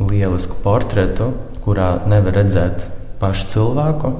lielisku 0.00 0.56
portretu, 0.64 1.32
kurā 1.64 2.00
nevar 2.08 2.40
redzēt 2.40 2.86
pašu 3.20 3.48
cilvēku. 3.52 4.12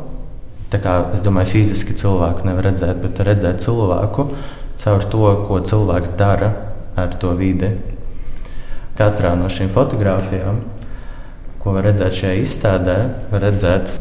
Tā 0.70 0.78
kā, 0.82 0.96
es 1.16 1.22
domāju, 1.24 1.54
fiziski 1.56 1.96
cilvēku 1.98 2.44
nevar 2.46 2.68
redzēt, 2.70 3.00
bet 3.02 3.22
redzēt 3.26 3.64
cilvēku 3.64 4.28
caur 4.80 5.06
to, 5.12 5.24
ko 5.48 5.60
cilvēks 5.66 6.12
dara 6.20 6.52
ar 7.00 7.16
to 7.20 7.32
vidi. 7.38 7.72
Katrā 8.98 9.32
no 9.38 9.48
šīm 9.52 9.72
fotografijām, 9.74 10.60
ko 11.60 11.74
var 11.76 11.88
redzēt 11.88 12.16
šajā 12.20 12.36
izstādē, 12.44 12.96
var 13.32 13.44
redzēt 13.48 13.98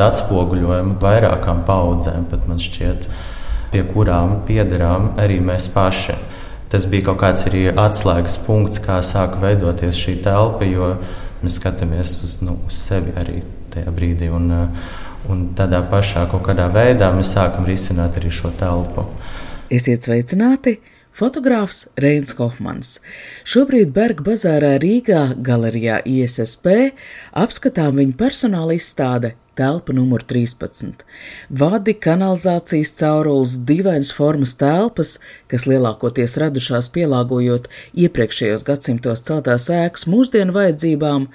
atspoguļojumu 0.00 0.96
vairākām 1.02 1.64
paudzēm, 1.68 2.26
pat 2.30 2.46
man 2.48 2.60
šķiet, 2.62 3.08
pie 3.72 3.82
kurām 3.92 4.40
piederām 4.48 5.12
arī 5.20 5.38
mēs 5.44 5.68
paši. 5.74 6.16
Tas 6.70 6.84
bija 6.86 7.08
kaut 7.08 7.18
kāds 7.18 7.42
arī 7.48 7.64
atslēgas 7.72 8.36
punkts, 8.46 8.78
kā 8.82 9.00
sāka 9.02 9.40
veidoties 9.42 9.98
šī 9.98 10.20
telpa, 10.22 10.66
jo 10.68 10.92
mēs 11.42 11.56
skatāmies 11.58 12.12
uz, 12.22 12.36
nu, 12.46 12.60
uz 12.68 12.78
sevi 12.78 13.10
arī 13.18 13.40
tajā 13.74 13.90
brīdī. 13.94 14.28
Un, 14.30 14.52
un 15.30 15.42
tādā 15.58 15.82
pašā 15.90 16.28
kaut 16.30 16.44
kādā 16.46 16.68
veidā 16.70 17.10
mēs 17.16 17.34
sākam 17.34 17.66
risināt 17.66 18.20
arī 18.20 18.30
šo 18.34 18.52
telpu. 18.60 19.08
Esiet 19.70 20.06
sveicināti! 20.06 20.78
Fotogrāfs 21.10 21.88
Reins 21.98 22.36
Hofmans. 22.38 23.00
Šobrīd 23.42 23.90
Berga 23.90 24.22
bazārā 24.30 24.76
Rīgā 24.78 25.24
galerijā 25.42 25.98
ISSP 26.06 26.70
apskatām 27.34 27.98
viņa 27.98 28.14
personāla 28.20 28.78
izstāde 28.78 29.34
telpa 29.58 29.94
numur 29.96 30.22
13. 30.22 31.02
Vadi, 31.50 31.94
kanalizācijas 32.06 32.92
caurules, 32.98 33.56
dīvainas 33.68 34.12
formas 34.16 34.54
telpas, 34.60 35.16
kas 35.50 35.66
lielākoties 35.70 36.36
radušās 36.40 36.90
pielāgojot 36.94 37.68
iepriekšējos 38.04 38.64
gadsimtos 38.68 39.24
celtās 39.26 39.68
ēkas 39.74 40.06
mūsdienu 40.10 40.54
vajadzībām, 40.56 41.26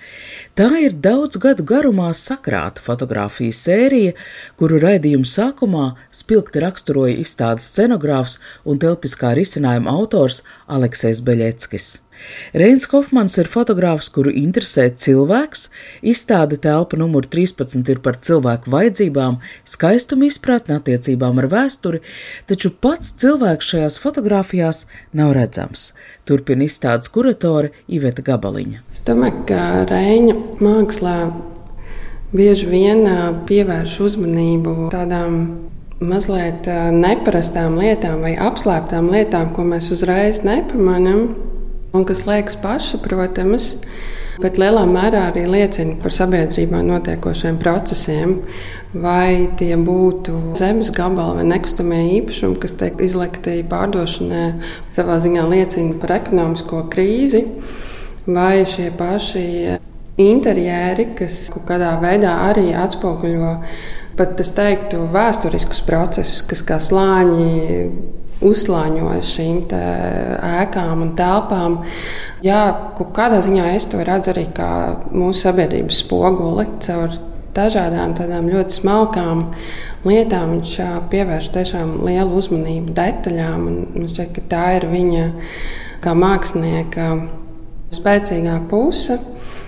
tā 0.58 0.70
ir 0.86 0.96
daudz 1.08 1.42
gadu 1.42 1.66
garumā 1.68 2.12
sakrāta 2.18 2.84
fotografijas 2.86 3.62
sērija, 3.68 4.16
kuru 4.60 4.80
raidījuma 4.84 5.28
sākumā 5.30 5.86
spilgti 6.14 6.64
raksturoja 6.64 7.20
izstādes 7.22 7.68
scenogrāfs 7.74 8.40
un 8.64 8.82
telpiskā 8.82 9.36
risinājuma 9.38 9.92
autors 9.92 10.44
Aleksējs 10.72 11.24
Beļeckis. 11.26 12.05
Reins 12.54 12.86
Hofmans 12.92 13.38
ir 13.42 13.50
fotogrāfs, 13.52 14.10
kuru 14.14 14.34
interesē 14.36 14.88
cilvēks. 14.90 15.70
Izstāde 16.06 16.60
telpa 16.62 17.00
numur 17.00 17.28
13 17.28 17.92
ir 17.92 18.02
par 18.06 18.20
cilvēku 18.24 18.72
vajadzībām, 18.74 19.40
skaistumu 19.68 20.30
izpratni 20.30 20.78
attiecībām 20.78 21.42
ar 21.44 21.50
vēsturi, 21.52 22.02
taču 22.50 22.72
pats 22.72 23.14
cilvēks 23.22 23.74
šajās 23.74 24.00
fotografijās 24.04 24.86
nav 25.16 25.36
redzams. 25.38 25.92
Turpina 26.26 26.66
izstādes 26.66 27.12
kuratore 27.14 27.74
Iveta 27.88 28.26
Gabaliņa. 28.26 28.86
Es 28.94 29.04
domāju, 29.06 29.46
ka 29.50 29.62
Reņa 29.90 30.38
mākslā 30.64 31.18
bieži 32.36 32.68
vien 32.70 33.06
pievērš 33.48 34.00
uzmanību 34.10 34.90
tādām 34.94 35.40
mazliet 36.04 36.68
neparastām 36.92 37.78
lietām 37.80 38.24
vai 38.26 38.36
apslēptām 38.36 39.10
lietām, 39.14 39.52
ko 39.56 39.64
mēs 39.68 39.92
uzreiz 39.96 40.42
nepamanām 40.48 41.28
un 41.96 42.06
kas 42.08 42.26
liekas 42.28 42.58
pašsaprotamas, 42.62 43.70
bet 44.44 44.60
lielā 44.60 44.84
mērā 44.90 45.30
arī 45.30 45.46
liecina 45.48 45.96
par 46.02 46.14
sabiedrībā 46.14 46.84
notiekošiem 46.86 47.60
procesiem. 47.62 48.40
Vai 48.96 49.50
tie 49.60 49.74
būtu 49.76 50.56
zemes 50.56 50.88
gabali 50.96 51.42
vai 51.42 51.48
nekustamie 51.50 51.98
īpašumi, 52.22 52.60
kas 52.64 52.78
tiek 52.80 53.02
izlikti 53.04 53.58
pārdošanai, 53.68 54.46
savā 54.96 55.18
ziņā 55.24 55.44
liecina 55.52 55.98
par 56.00 56.16
ekonomisko 56.22 56.86
krīzi, 56.94 57.44
vai 58.24 58.64
šie 58.64 58.88
paši 58.96 59.46
interjeri, 60.24 61.10
kas 61.18 61.50
kaut 61.52 61.68
kādā 61.68 61.92
veidā 62.00 62.38
arī 62.48 62.70
atspoguļo 62.86 63.52
pat 64.16 64.40
es 64.40 64.54
teiktu 64.56 65.10
vēsturiskus 65.12 65.82
procesus, 65.86 66.40
kas 66.48 66.64
kā 66.66 66.80
slāņi 66.80 67.90
uzslāņojas 68.44 69.30
šīm 69.36 69.62
ēkām 69.76 71.06
un 71.06 71.14
telpām. 71.20 71.78
Jā, 72.46 72.60
kādā 73.16 73.40
ziņā 73.44 73.70
es 73.76 73.88
to 73.92 74.04
redzu 74.06 74.34
arī 74.34 74.48
kā 74.56 74.70
mūsu 75.12 75.46
sabiedrības 75.46 76.02
spoguli 76.04 76.68
caur 76.84 77.16
dažādām 77.56 78.16
tādām 78.18 78.50
ļoti 78.52 78.80
smalkām 78.82 79.46
lietām. 80.08 80.58
Viņš 80.58 80.76
pievērš 81.14 81.50
tiešām 81.56 81.96
lielu 82.08 82.42
uzmanību 82.42 82.96
detaļām. 82.98 83.70
Man 83.96 84.12
šķiet, 84.12 84.34
ka 84.36 84.46
tā 84.52 84.66
ir 84.80 84.90
viņa 84.92 85.30
kā 86.04 86.16
mākslinieka 86.18 87.10
spēcīgā 87.96 88.60
puse. 88.70 89.20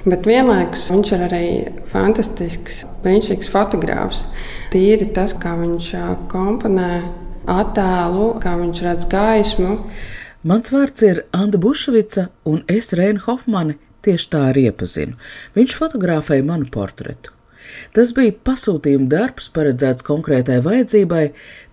Bet 0.07 0.27
vienlaikus 0.27 0.85
viņš 0.93 1.09
ir 1.15 1.23
arī 1.25 1.45
fantastisks, 1.91 2.83
brīnišķīgs 3.03 3.49
fotogrāfs. 3.51 4.27
Tīri 4.71 5.09
tas, 5.15 5.33
kā 5.35 5.51
viņš 5.59 5.89
komponē 6.31 6.91
attēlu, 7.47 8.29
kā 8.43 8.55
viņš 8.59 8.83
redz 8.85 9.09
gaismu. 9.11 9.79
Mans 10.47 10.71
vārds 10.71 11.03
ir 11.03 11.23
Anna 11.35 11.59
Bušvica, 11.59 12.27
un 12.47 12.61
es 12.71 12.93
Rēnu 12.95 13.23
Hofmani 13.25 13.77
tieši 14.05 14.29
tā 14.31 14.43
arī 14.51 14.67
iepazinu. 14.69 15.17
Viņš 15.57 15.75
fotografēja 15.79 16.45
manu 16.47 16.69
portretu. 16.71 17.33
Tas 17.93 18.13
bija 18.15 18.33
pasūtījuma 18.47 19.09
darbs, 19.11 19.49
paredzēts 19.53 20.05
konkrētai 20.07 20.61
vajadzībai, 20.65 21.23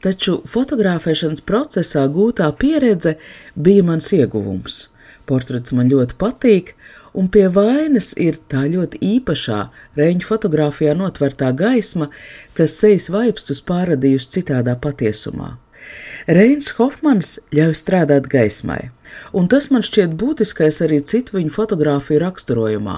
taču 0.05 0.41
fotografēšanas 0.51 1.45
procesā 1.47 2.05
gūtā 2.13 2.51
pieredze 2.59 3.17
bija 3.55 3.85
mans 3.87 4.11
ieguvums. 4.17 4.89
Portrets 5.29 5.73
man 5.77 5.89
ļoti 5.93 6.19
patīk, 6.21 6.75
un 7.15 7.29
pie 7.31 7.47
vainas 7.55 8.13
ir 8.21 8.39
tā 8.51 8.65
ļoti 8.71 9.01
īpašā 9.15 9.61
reņģa 9.99 10.29
fotografijā 10.29 10.95
notvertā 10.99 11.53
gaisma, 11.57 12.11
kas 12.59 12.75
sejas 12.81 13.11
vaipstus 13.15 13.63
pārradījusi 13.69 14.33
citādā 14.39 14.75
patiesumā. 14.87 15.55
Reins 16.27 16.71
Hofmans 16.79 17.37
ļauj 17.55 17.75
strādāt 17.77 18.27
gaismai, 18.33 18.89
un 19.37 19.51
tas 19.53 19.69
man 19.73 19.85
šķiet 19.85 20.17
būtiskais 20.21 20.81
arī 20.87 21.03
citu 21.05 21.37
viņu 21.37 21.53
fotografiju 21.55 22.23
raksturojumā. 22.25 22.97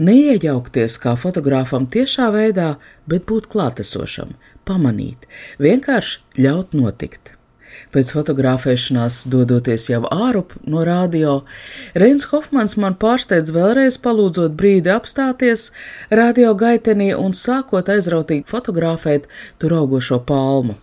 Neiejaukties 0.00 0.96
kā 1.04 1.14
fotogrāfam 1.20 1.86
tiešā 1.90 2.30
veidā, 2.34 2.74
bet 3.10 3.28
būt 3.28 3.50
klātesošam, 3.52 4.34
pamanīt, 4.64 5.28
vienkārši 5.60 6.44
ļaut 6.46 6.72
notikt. 6.80 7.33
Pēc 7.94 8.10
fotografēšanās, 8.16 9.24
dodoties 9.30 9.88
jau 9.90 10.02
ārup 10.10 10.54
no 10.66 10.84
radio, 10.86 11.34
Reins 11.94 12.28
Hofmans 12.30 12.76
man 12.80 12.96
pārsteidz 13.00 13.52
vēlreiz 13.54 13.98
palūdzot 14.02 14.56
brīdi 14.58 14.92
apstāties 14.94 15.70
radio 16.10 16.54
gaitenī 16.58 17.12
un 17.16 17.36
sākot 17.38 17.90
aizrautīgi 17.94 18.48
fotografēt 18.50 19.28
tur 19.62 19.76
augošo 19.80 20.20
palmu. 20.26 20.78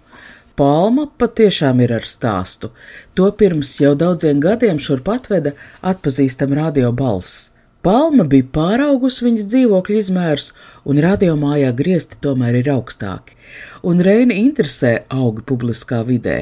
Palma 0.56 1.08
patiešām 1.18 1.80
ir 1.82 1.96
ar 1.96 2.06
stāstu. 2.06 2.70
To 3.16 3.32
pirms 3.34 3.72
jau 3.82 3.96
daudziem 3.98 4.42
gadiem 4.44 4.80
šurp 4.84 5.08
atveda 5.10 5.56
atpazīstama 5.82 6.60
radio 6.60 6.92
balss. 6.92 7.50
Palma 7.82 8.28
bija 8.30 8.46
pāraugusi 8.54 9.26
viņas 9.26 9.48
dzīvokļa 9.50 10.02
izmērs, 10.04 10.52
un 10.86 11.02
radiomājā 11.02 11.72
griezti 11.74 12.20
tomēr 12.22 12.60
ir 12.60 12.70
augstāki 12.76 13.40
un 13.88 14.02
Reini 14.04 14.38
interesē 14.42 14.92
augi 15.14 15.44
publiskā 15.48 16.02
vidē. 16.08 16.38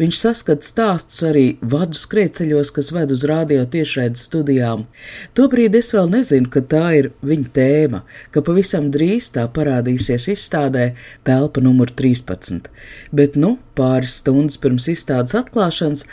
Viņš 0.00 0.18
saskata 0.18 0.66
stāstus 0.66 1.22
arī 1.26 1.44
vadu 1.60 1.96
skrēceļos, 1.98 2.72
kas 2.76 2.92
ved 2.94 3.14
uz 3.14 3.24
radio 3.28 3.64
tiešraides 3.68 4.26
studijām. 4.28 4.84
Tobrīd 5.38 5.76
es 5.78 5.92
vēl 5.96 6.10
nezinu, 6.12 6.50
ka 6.52 6.64
tā 6.74 6.84
ir 7.00 7.10
viņa 7.24 7.52
tēma, 7.56 8.02
ka 8.34 8.44
pavisam 8.44 8.90
drīz 8.94 9.32
tā 9.36 9.46
parādīsies 9.56 10.28
izstādē 10.34 10.92
telpa 11.28 11.64
numur 11.64 11.92
13. 11.96 12.68
Bet, 13.12 13.38
nu, 13.40 13.56
pāris 13.78 14.18
stundas 14.20 14.58
pirms 14.60 14.88
izstādes 14.92 15.36
atklāšanas 15.38 16.04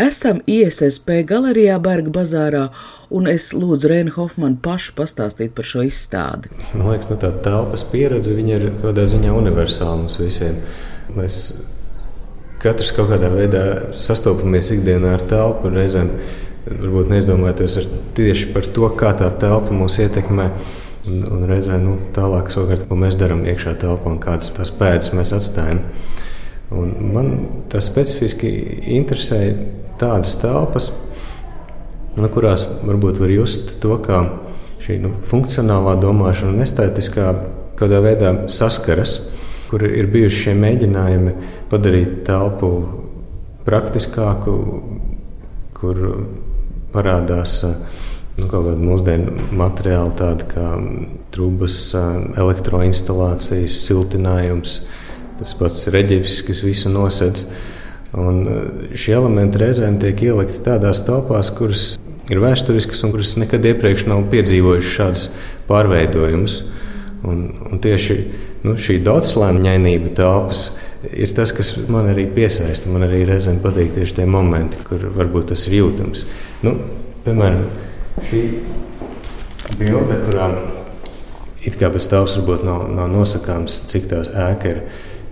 esam 0.00 0.40
ISSP 0.50 1.22
galerijā 1.28 1.78
Berga 1.82 2.10
bazārā 2.14 2.68
un 3.14 3.28
es 3.30 3.50
lūdzu 3.54 3.90
Rēnu 3.90 4.14
Hofmanu 4.16 4.58
pašu 4.64 4.94
pastāstīt 4.98 5.54
par 5.54 5.66
šo 5.68 5.84
izstādi. 5.86 6.50
Man 6.72 6.90
liekas, 6.90 7.10
nu, 7.12 7.18
tā 7.20 7.30
telpas 7.44 7.84
pieredze 7.90 8.34
ir 8.34 8.66
kaut 8.72 8.88
kādā 8.88 9.06
ziņā 9.10 9.34
universāla 9.38 10.00
mums 10.00 10.18
visiem. 10.24 10.58
Mēs 11.14 11.40
katrs 12.62 12.94
kaut 12.96 13.10
kādā 13.12 13.28
veidā 13.32 13.64
sastopamies 13.98 14.72
ikdienā 14.74 15.14
ar 15.18 15.24
telpu, 15.28 15.72
reizēm 15.72 16.10
varbūt 16.64 17.12
neizdomājoties 17.12 17.88
tieši 18.16 18.50
par 18.54 18.68
to, 18.76 18.88
kā 18.98 19.12
tā 19.18 19.28
telpa 19.40 19.74
mūs 19.76 20.00
ietekmē. 20.04 20.48
Un, 21.04 21.18
un 21.28 21.42
reizē 21.44 21.76
nu, 21.76 21.98
tālāk, 22.16 22.48
savukārt, 22.48 22.86
ko 22.88 22.96
mēs 22.96 23.18
darām 23.20 23.42
iekšā 23.44 23.74
telpā 23.82 24.08
un 24.08 24.20
kādas 24.22 24.48
tās 24.56 24.72
pēdas 24.72 25.12
mēs 25.12 25.34
atstājam. 25.36 25.82
Un 26.72 26.94
man 27.12 27.28
tas 27.68 27.90
specifiski 27.90 28.48
interesē 28.96 29.42
tādas 30.00 30.38
telpas, 30.40 30.88
no 32.16 32.30
kurās 32.32 32.64
varbūt 32.80 33.20
var 33.20 33.34
just 33.34 33.76
to, 33.82 33.98
kā 34.00 34.22
šī 34.84 34.96
nu, 35.02 35.12
funkcionālā 35.28 35.98
domāšana 36.00 36.54
un 36.56 36.64
estētiskā 36.64 37.28
kādā 37.78 38.00
veidā 38.04 38.32
saskaras, 38.52 39.18
kur 39.70 39.84
ir 39.86 40.08
bijuši 40.12 40.42
šie 40.46 40.54
mēģinājumi 40.58 41.34
padarīt 41.70 42.22
telpu 42.26 42.70
praktiskāku, 43.64 44.56
kur 45.76 46.00
parādās 46.94 47.60
nu, 47.64 48.46
kaut 48.48 48.66
kāda 48.66 48.78
mūsdienu 48.80 49.50
materiāla, 49.56 50.12
tāda 50.18 50.48
kā 50.50 50.68
trubas, 51.34 51.78
elektroinstalācijas, 51.94 53.78
siltinājums, 53.86 54.78
tas 55.40 55.54
pats 55.58 55.88
reģips, 55.94 56.40
kas 56.46 56.62
visu 56.66 56.92
nosedz. 56.92 57.46
Un 58.14 58.44
šie 58.94 59.16
elementi 59.16 59.58
reizēm 59.58 59.98
tiek 60.02 60.20
ielikti 60.22 60.62
tādās 60.66 61.02
telpās, 61.06 61.50
kuras 61.54 61.94
ir 62.30 62.40
vēsturiskas 62.40 63.02
un 63.04 63.12
kuras 63.14 63.34
nekad 63.40 63.66
iepriekš 63.72 64.06
nav 64.10 64.22
piedzīvojušas 64.32 64.96
šādas 64.98 65.24
pārveidojumus. 65.68 66.60
Un, 67.24 67.48
un 67.72 67.80
tieši 67.82 68.18
nu, 68.64 68.76
šī 68.80 68.98
daudzslāņainība 69.04 70.14
telpas 70.16 70.66
ir 71.12 71.32
tas, 71.36 71.52
kas 71.54 71.74
man 71.92 72.08
arī 72.12 72.26
piesaista. 72.32 72.90
Man 72.92 73.06
arī 73.06 73.24
reizēm 73.28 73.60
patīk 73.64 73.92
tieši 73.96 74.20
tie 74.20 74.28
momenti, 74.28 74.80
kur 74.88 75.04
varbūt 75.14 75.52
tas 75.52 75.66
ir 75.68 75.78
jūtams. 75.80 76.24
Nu, 76.64 76.76
piemēram, 77.26 77.66
šī 78.30 78.42
bilde, 79.80 80.18
kurā 80.26 80.48
it 81.64 81.78
kā 81.80 81.88
bez 81.92 82.08
telpas 82.10 82.36
varbūt 82.38 82.64
nav, 82.66 82.86
nav 82.92 83.08
nosakāms, 83.12 83.84
cik 83.90 84.08
tā 84.10 84.20
ēka 84.50 84.70
ir, 84.70 84.82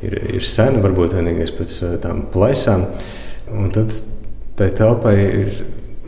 ir, 0.04 0.16
ir 0.38 0.48
sena, 0.48 0.80
varbūt 0.84 1.16
vienīgais 1.18 1.52
pēc 1.56 1.76
tām 2.04 2.26
plaisām. 2.32 2.86
Un 3.52 3.72
tad 3.74 3.92
tai 4.56 4.70
telpai 4.76 5.16
ir 5.24 5.50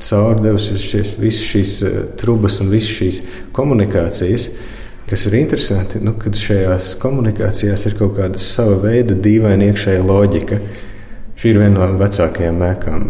caurdevusi 0.01 0.79
šīs, 0.81 1.17
visas 1.21 1.45
šīs 1.51 1.75
trubas 2.21 2.59
un 2.65 2.73
visas 2.73 2.97
šīs 2.99 3.21
komunikācijas. 3.57 4.49
Kas 5.05 5.27
ir 5.29 5.35
interesanti, 5.37 6.01
nu, 6.01 6.15
kad 6.17 6.37
šajās 6.39 6.95
komunikācijās 7.03 7.83
ir 7.91 7.97
kaut 7.99 8.15
kāda 8.17 8.41
sava 8.41 8.79
veida 8.87 9.17
dīvaina 9.27 9.69
iekšējā 9.69 10.01
loģika. 10.01 10.61
Šī 11.37 11.53
ir 11.53 11.61
viena 11.61 11.75
no 11.77 11.89
vecākajām 12.01 12.63
mēkām. 12.63 13.05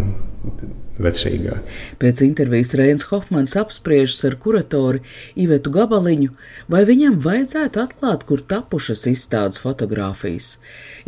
Vecīgā. 0.94 1.56
Pēc 1.99 2.20
intervijas 2.23 2.70
Reins 2.79 3.08
Hofmans 3.08 3.56
apspriežas 3.58 4.20
ar 4.29 4.37
kuratoru 4.38 5.00
Ivetu 5.35 5.73
Gabaliņu, 5.75 6.31
vai 6.70 6.85
viņam 6.87 7.17
vajadzētu 7.25 7.82
atklāt, 7.82 8.23
kur 8.29 8.44
tapušas 8.52 9.02
izstādes 9.11 9.58
fotogrāfijas. 9.58 10.52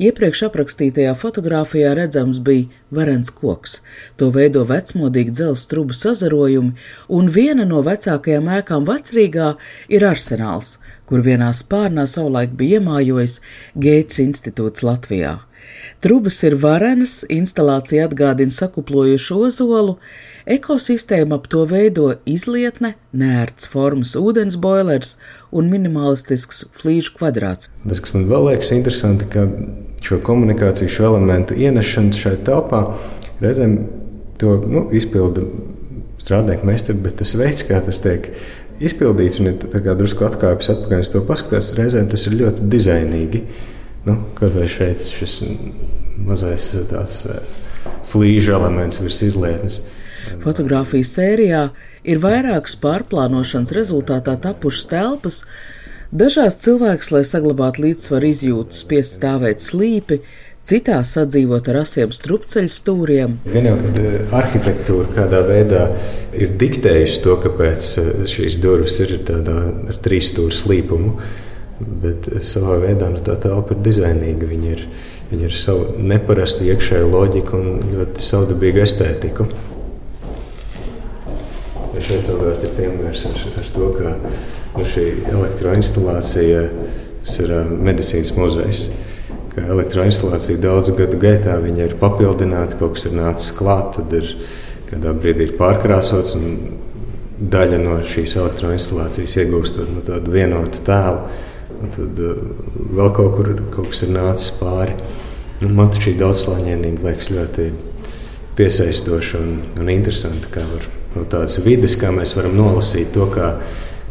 Iepriekš 0.02 0.42
aprakstītajā 0.48 1.14
fotografijā 1.14 1.94
redzams 1.94 2.42
bija 2.42 2.66
varens 2.90 3.30
koks. 3.30 3.78
To 4.18 4.32
veido 4.34 4.66
vecmodīgi 4.66 5.38
dzelzs 5.38 5.68
trubu 5.70 5.94
sazarojumi, 5.94 6.74
un 7.06 7.30
viena 7.30 7.62
no 7.68 7.84
vecākajām 7.86 8.50
ēkām 8.58 8.90
vecrīgā 8.90 9.52
ir 9.86 10.10
arsenāls, 10.10 10.80
kur 11.06 11.22
vienā 11.22 11.52
spārnā 11.54 12.10
savulaik 12.10 12.58
bija 12.58 12.82
iemājojis 12.82 13.38
Gēts 13.78 14.18
institūts 14.26 14.82
Latvijā. 14.82 15.38
Trubas 16.06 16.36
ir 16.46 16.54
varenas, 16.62 17.24
instalācija 17.34 18.04
atgādina 18.06 18.52
sakuplojušu 18.54 19.40
ozolu, 19.48 19.96
ekosistēma 20.54 21.34
ap 21.34 21.48
to 21.50 21.64
veido 21.66 22.12
izlietne, 22.30 22.92
nērts 23.10 23.66
formas 23.72 24.12
ūdens 24.20 24.54
boilers 24.62 25.16
un 25.50 25.66
minimalistisks 25.72 26.62
flīžu 26.78 27.16
kvadrāts. 27.16 27.66
Tas, 27.82 28.04
kas 28.04 28.14
man 28.14 28.28
vēl 28.30 28.46
liekas 28.52 28.70
interesanti, 28.76 29.26
ka 29.34 29.48
šo 30.06 30.20
komunikāciju, 30.30 30.94
šo 30.94 31.08
elementu 31.08 31.58
ienešana 31.58 32.14
šajā 32.14 32.38
telpā 32.52 32.84
reizēm 33.42 33.74
to 34.38 34.60
nu, 34.62 34.86
izpilda 34.94 35.42
strādnieku 36.22 36.70
meistari, 36.70 37.02
bet 37.02 37.18
tas 37.24 37.34
veids, 37.34 37.66
kā 37.66 37.82
tas 37.82 37.98
tiek 38.06 38.30
izpildīts, 38.78 39.42
un 39.42 39.56
ir 39.56 39.90
drusku 39.90 40.30
atkāpjas 40.30 40.76
atpakaļ, 40.76 41.08
to 41.16 41.26
paskatās, 41.26 41.74
reizēm 41.82 42.06
tas 42.14 42.30
ir 42.30 42.38
ļoti 42.44 42.70
dizainīgi. 42.76 43.48
Nu, 44.06 44.20
vai 44.38 44.70
šeit 44.70 45.08
šis 45.10 45.40
mazais 46.24 46.70
tāds 46.90 47.24
eh, 47.30 47.40
flīžu 48.10 48.56
elements 48.56 49.00
virs 49.02 49.22
izlietnes. 49.26 49.80
Fotogrāfijas 50.42 51.12
sērijā 51.16 51.62
ir 52.06 52.22
vairākas 52.22 52.74
pārplānošanas 52.82 53.74
rezultātā 53.76 54.34
tapušas 54.42 54.90
telpas. 54.90 55.44
Dažās 56.16 56.58
cilvēks, 56.62 57.12
lai 57.14 57.22
saglabātu 57.26 57.84
līdzsvaru 57.84 58.28
izjūtu, 58.30 58.74
spiest 58.74 59.18
stāvēt 59.18 59.62
slīpi, 59.62 60.20
citās 60.66 61.14
sadzīvot 61.14 61.70
ar 61.70 61.80
asiem 61.82 62.14
strupceļu 62.14 62.70
stūriem. 62.70 63.38
Gan 63.46 63.70
jau, 63.70 63.78
kad 63.86 63.98
eh, 64.02 64.36
arhitektūra 64.42 65.10
kādā 65.14 65.42
veidā 65.46 65.88
ir 66.34 66.54
diktējusi 66.58 67.24
to, 67.26 67.40
kāpēc 67.46 67.90
eh, 68.02 68.14
šīs 68.34 68.60
durvis 68.62 69.02
ir 69.06 69.18
tādā 69.26 69.58
ar 69.92 70.00
trīs 70.02 70.32
stūra 70.34 70.54
slīpumu, 70.64 71.18
Bet 71.76 72.30
savā 72.40 72.78
veidā 72.80 73.10
nu, 73.12 73.20
tā 73.20 73.34
telpa 73.40 73.74
ir 73.74 73.82
dizainīga. 73.84 74.48
Viņa 74.48 74.70
ir, 74.72 74.84
viņa 75.30 75.48
ir 75.48 75.56
savu 75.56 75.96
neparastu 75.98 76.66
iekšēju 76.70 77.08
loģiku 77.10 77.58
un 77.58 77.80
ļoti 77.94 78.22
savdabīgu 78.22 78.82
estētiku. 78.84 79.48
Ja 81.96 82.04
šeit 82.04 82.26
savukārt 82.26 82.62
ir 82.66 82.76
piemērs 82.76 83.24
ar, 83.30 83.42
ar 83.62 83.68
to, 83.72 83.90
ka 83.96 84.14
nu, 84.76 84.84
šī 84.84 85.06
elektroinstalācija 85.32 86.62
ir 87.42 87.54
medicīnas 87.88 88.34
muzejs. 88.36 88.86
Elektroinstalācija 89.56 90.60
daudzu 90.60 90.92
gadu 90.98 91.16
gaitā 91.16 91.56
ir 91.64 91.96
papildināta, 91.96 92.76
kaut 92.76 92.98
kas 92.98 93.06
ir 93.08 93.16
nācis 93.16 93.54
klāt, 93.56 93.96
tad 93.96 94.12
ir 94.12 94.34
kādā 94.90 95.14
brīdī 95.16 95.48
ir 95.48 95.54
pārkrāsots 95.56 96.34
daļa 97.36 97.78
no 97.80 97.96
šīs 98.04 98.36
elektroinstalācijas 98.36 99.36
iegūstot 99.40 99.88
no 99.92 100.04
tādu 100.04 100.32
vienotu 100.36 100.84
tēlu. 100.84 101.24
Tad 101.96 102.20
uh, 102.22 102.38
vēl 102.96 103.10
kaut 103.16 103.34
kur 103.36 103.50
kaut 103.74 103.90
kas 103.92 104.04
ir 104.06 104.12
nācis 104.16 104.52
pāri. 104.60 104.96
Nu, 105.62 105.70
man 105.72 105.92
šī 105.92 106.16
daudzslāņainība 106.20 107.08
liekas 107.08 107.30
ļoti 107.32 107.70
piesaistoša 108.56 109.40
un, 109.40 109.58
un 109.80 109.90
interesanta. 109.92 110.50
Kā 110.52 110.64
var, 110.68 110.86
no 111.14 111.24
tādas 111.32 111.58
vidas, 111.64 111.96
kā 112.00 112.12
mēs 112.14 112.36
varam 112.36 112.56
nolasīt 112.58 113.12
to, 113.16 113.28
kā, 113.32 113.54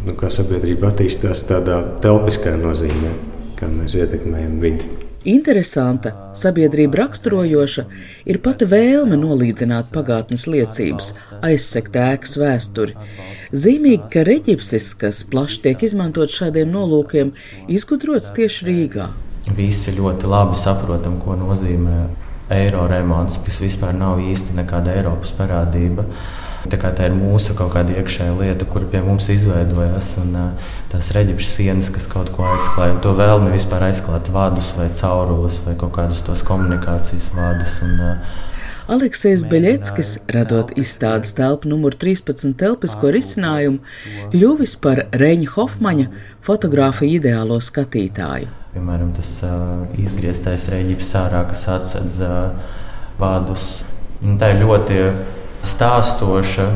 nu, 0.08 0.18
kā 0.18 0.32
sabiedrība 0.34 0.90
attīstās 0.92 1.46
tādā 1.50 1.82
telpiskā 2.02 2.56
nozīmē, 2.62 3.14
kā 3.60 3.70
mēs 3.72 3.98
ietekmējam 4.02 4.62
vidi. 4.64 5.05
Interesanta, 5.26 6.12
sabiedrība 6.38 7.00
raksturojoša 7.00 7.84
ir 8.30 8.38
pati 8.46 8.68
vēlme 8.70 9.18
nolīdzināt 9.18 9.88
pagātnes 9.96 10.44
liecības, 10.46 11.08
aizsekt 11.42 11.98
ēkas 11.98 12.36
vēsturi. 12.38 12.94
Zīmīgi, 13.50 14.04
ka 14.14 14.22
reģipsis, 14.28 14.92
kas 15.02 15.24
plaši 15.32 15.64
tiek 15.64 15.88
izmantots 15.88 16.38
šādiem 16.38 16.70
nolūkiem, 16.70 17.34
izgudrots 17.74 18.36
tieši 18.38 18.70
Rīgā. 18.70 19.10
Visi 19.58 19.96
ļoti 19.98 20.30
labi 20.30 20.62
saprotam, 20.62 21.18
ko 21.26 21.34
nozīmē 21.42 21.98
eiro 22.54 22.86
remonts, 22.92 23.40
kas 23.42 23.58
vispār 23.66 23.98
nav 23.98 24.22
īsti 24.22 24.60
nekāda 24.60 24.94
Eiropas 24.94 25.34
parādība. 25.34 26.06
Tā, 26.66 26.80
tā 26.98 27.10
ir 27.10 27.14
mūsu 27.18 27.54
kaut 27.58 27.74
kāda 27.76 27.94
iekšējā 28.00 28.34
lieta, 28.40 28.66
kur 28.70 28.88
pie 28.90 29.04
mums 29.06 29.30
izveidojās. 29.34 30.16
Un, 30.24 30.34
tās 30.92 31.12
reģipšu 31.16 31.52
sienas, 31.52 31.92
kas 31.94 32.08
kaut 32.12 32.32
ko 32.34 32.48
aizklāja, 32.50 32.98
to 33.04 33.14
vēlmi 33.18 33.54
vispār 33.54 33.88
aizklāt 33.92 34.32
vadus 34.34 34.74
vai 34.80 34.90
caurules 34.98 35.62
vai 35.68 35.78
kaut 35.80 35.94
kādus 36.00 36.24
tos 36.26 36.44
komunikācijas 36.48 37.32
vadus. 37.38 37.78
Un, 37.86 38.02
Aleksis 38.86 39.42
Beļeckis, 39.50 40.12
radot 40.30 40.70
izstādes 40.78 41.32
telpu 41.34 41.72
numur 41.72 41.96
13 41.98 42.54
telpisko 42.60 43.10
risinājumu, 43.16 43.80
kļuvis 44.30 44.76
par 44.84 45.08
Reņa 45.10 45.48
Hofmaņa 45.56 46.06
fotografiju 46.46 47.18
ideālo 47.18 47.58
skatītāju. 47.58 48.52
Piemēram, 48.76 49.10
tas 49.18 49.32
uh, 49.48 49.88
izgrieztais 49.98 50.68
reģips 50.70 51.16
ārā, 51.18 51.42
kas 51.50 51.64
atsedz 51.80 52.22
uh, 52.22 52.54
vadus. 53.18 53.82
Un 54.22 54.38
tā 54.38 54.52
ir 54.54 54.62
ļoti 54.62 55.00
stāstoša 55.66 56.70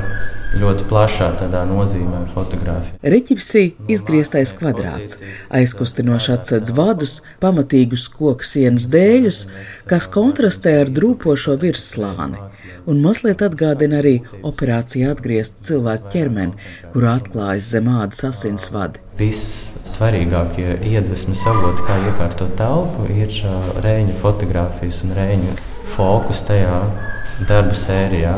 ļoti 0.58 0.86
plašā 0.90 1.28
tādā 1.38 1.62
nozīmē 1.70 2.24
fotografija. 2.34 2.96
Reķipsī 3.14 3.64
izgrieztais 3.92 4.54
kvadrāts, 4.58 5.20
aizkustinoši 5.54 6.32
atsedz 6.36 6.74
vadus, 6.76 7.20
pamatīgus 7.44 8.08
koku 8.14 8.48
sienas 8.48 8.88
dēļus, 8.90 9.44
kas 9.90 10.10
kontrastē 10.10 10.80
ar 10.84 10.94
drūpošo 10.94 11.58
virsslāni, 11.62 12.42
un 12.90 13.02
mazliet 13.06 13.44
atgādina 13.46 14.02
arī 14.02 14.16
operāciju 14.42 15.12
atgrieztu 15.14 15.70
cilvēku 15.70 16.14
ķermeni, 16.16 16.70
kurā 16.96 17.20
atklājas 17.22 17.70
zem 17.76 17.92
ādas 17.94 18.26
asins 18.32 18.72
vadi. 18.74 19.04
Vissvarīgākie 19.20 20.80
iedvesmas 20.90 21.44
avoti, 21.52 21.86
kā 21.86 22.00
iekārtot 22.10 22.56
telpu, 22.58 23.06
ir 23.14 23.36
rēņu 23.86 24.18
fotografijas 24.24 25.04
un 25.06 25.14
rēņu 25.20 25.60
fokus 25.94 26.46
tajā 26.48 26.80
darbu 27.50 27.78
sērijā. 27.78 28.34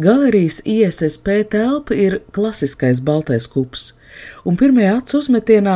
Galerijas 0.00 0.62
ISSP 0.64 1.26
telpa 1.52 1.92
ir 1.94 2.14
klasiskais 2.32 3.02
baltais 3.04 3.44
kups, 3.52 3.82
un 4.48 4.56
pirmajā 4.56 4.94
acu 4.96 5.18
uzmetienā 5.18 5.74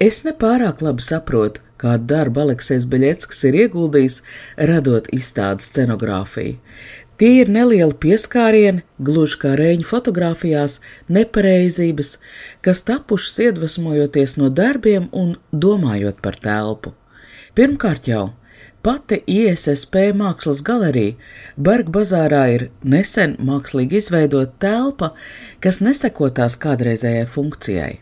es 0.00 0.22
nepārāk 0.24 0.80
labi 0.86 1.04
saprotu, 1.04 1.60
kādu 1.76 2.08
darbu 2.12 2.40
Aleksis 2.46 2.86
Beļeckis 2.88 3.42
ir 3.50 3.58
ieguldījis, 3.66 4.16
radot 4.70 5.10
izstādes 5.12 5.68
scenogrāfiju. 5.68 6.56
Tie 7.20 7.42
ir 7.42 7.52
nelieli 7.52 7.98
pieskārieni, 8.00 8.86
gluži 8.96 9.42
kā 9.44 9.52
rēņu 9.60 9.84
fotografijās, 9.90 10.78
nepareizības, 11.12 12.14
kas 12.64 12.84
tapušas 12.88 13.38
iedvesmojoties 13.50 14.38
no 14.40 14.48
darbiem 14.48 15.10
un 15.12 15.36
domājot 15.52 16.24
par 16.24 16.40
telpu. 16.48 16.96
Pirmkārt 17.52 18.08
jau 18.08 18.30
pati 18.86 19.18
ISSP 19.26 19.96
mākslas 20.14 20.60
galerija 20.66 21.16
Berga 21.68 21.90
bazārā 21.96 22.42
ir 22.54 22.64
nesen 22.86 23.34
mākslīgi 23.48 23.98
izveidota 23.98 24.52
telpa, 24.62 25.08
kas 25.64 25.80
neseko 25.82 26.28
tās 26.36 26.54
kādreizējai 26.62 27.24
funkcijai. 27.32 27.94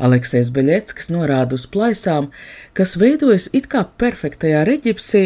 Aleksis 0.00 0.48
Beļeckis 0.56 1.12
norāda 1.12 1.58
uz 1.58 1.66
plaisām, 1.74 2.30
kas 2.72 2.96
veidojas 3.02 3.50
it 3.52 3.68
kā 3.74 3.84
perfektajā 4.02 4.64
reģipsī, 4.70 5.24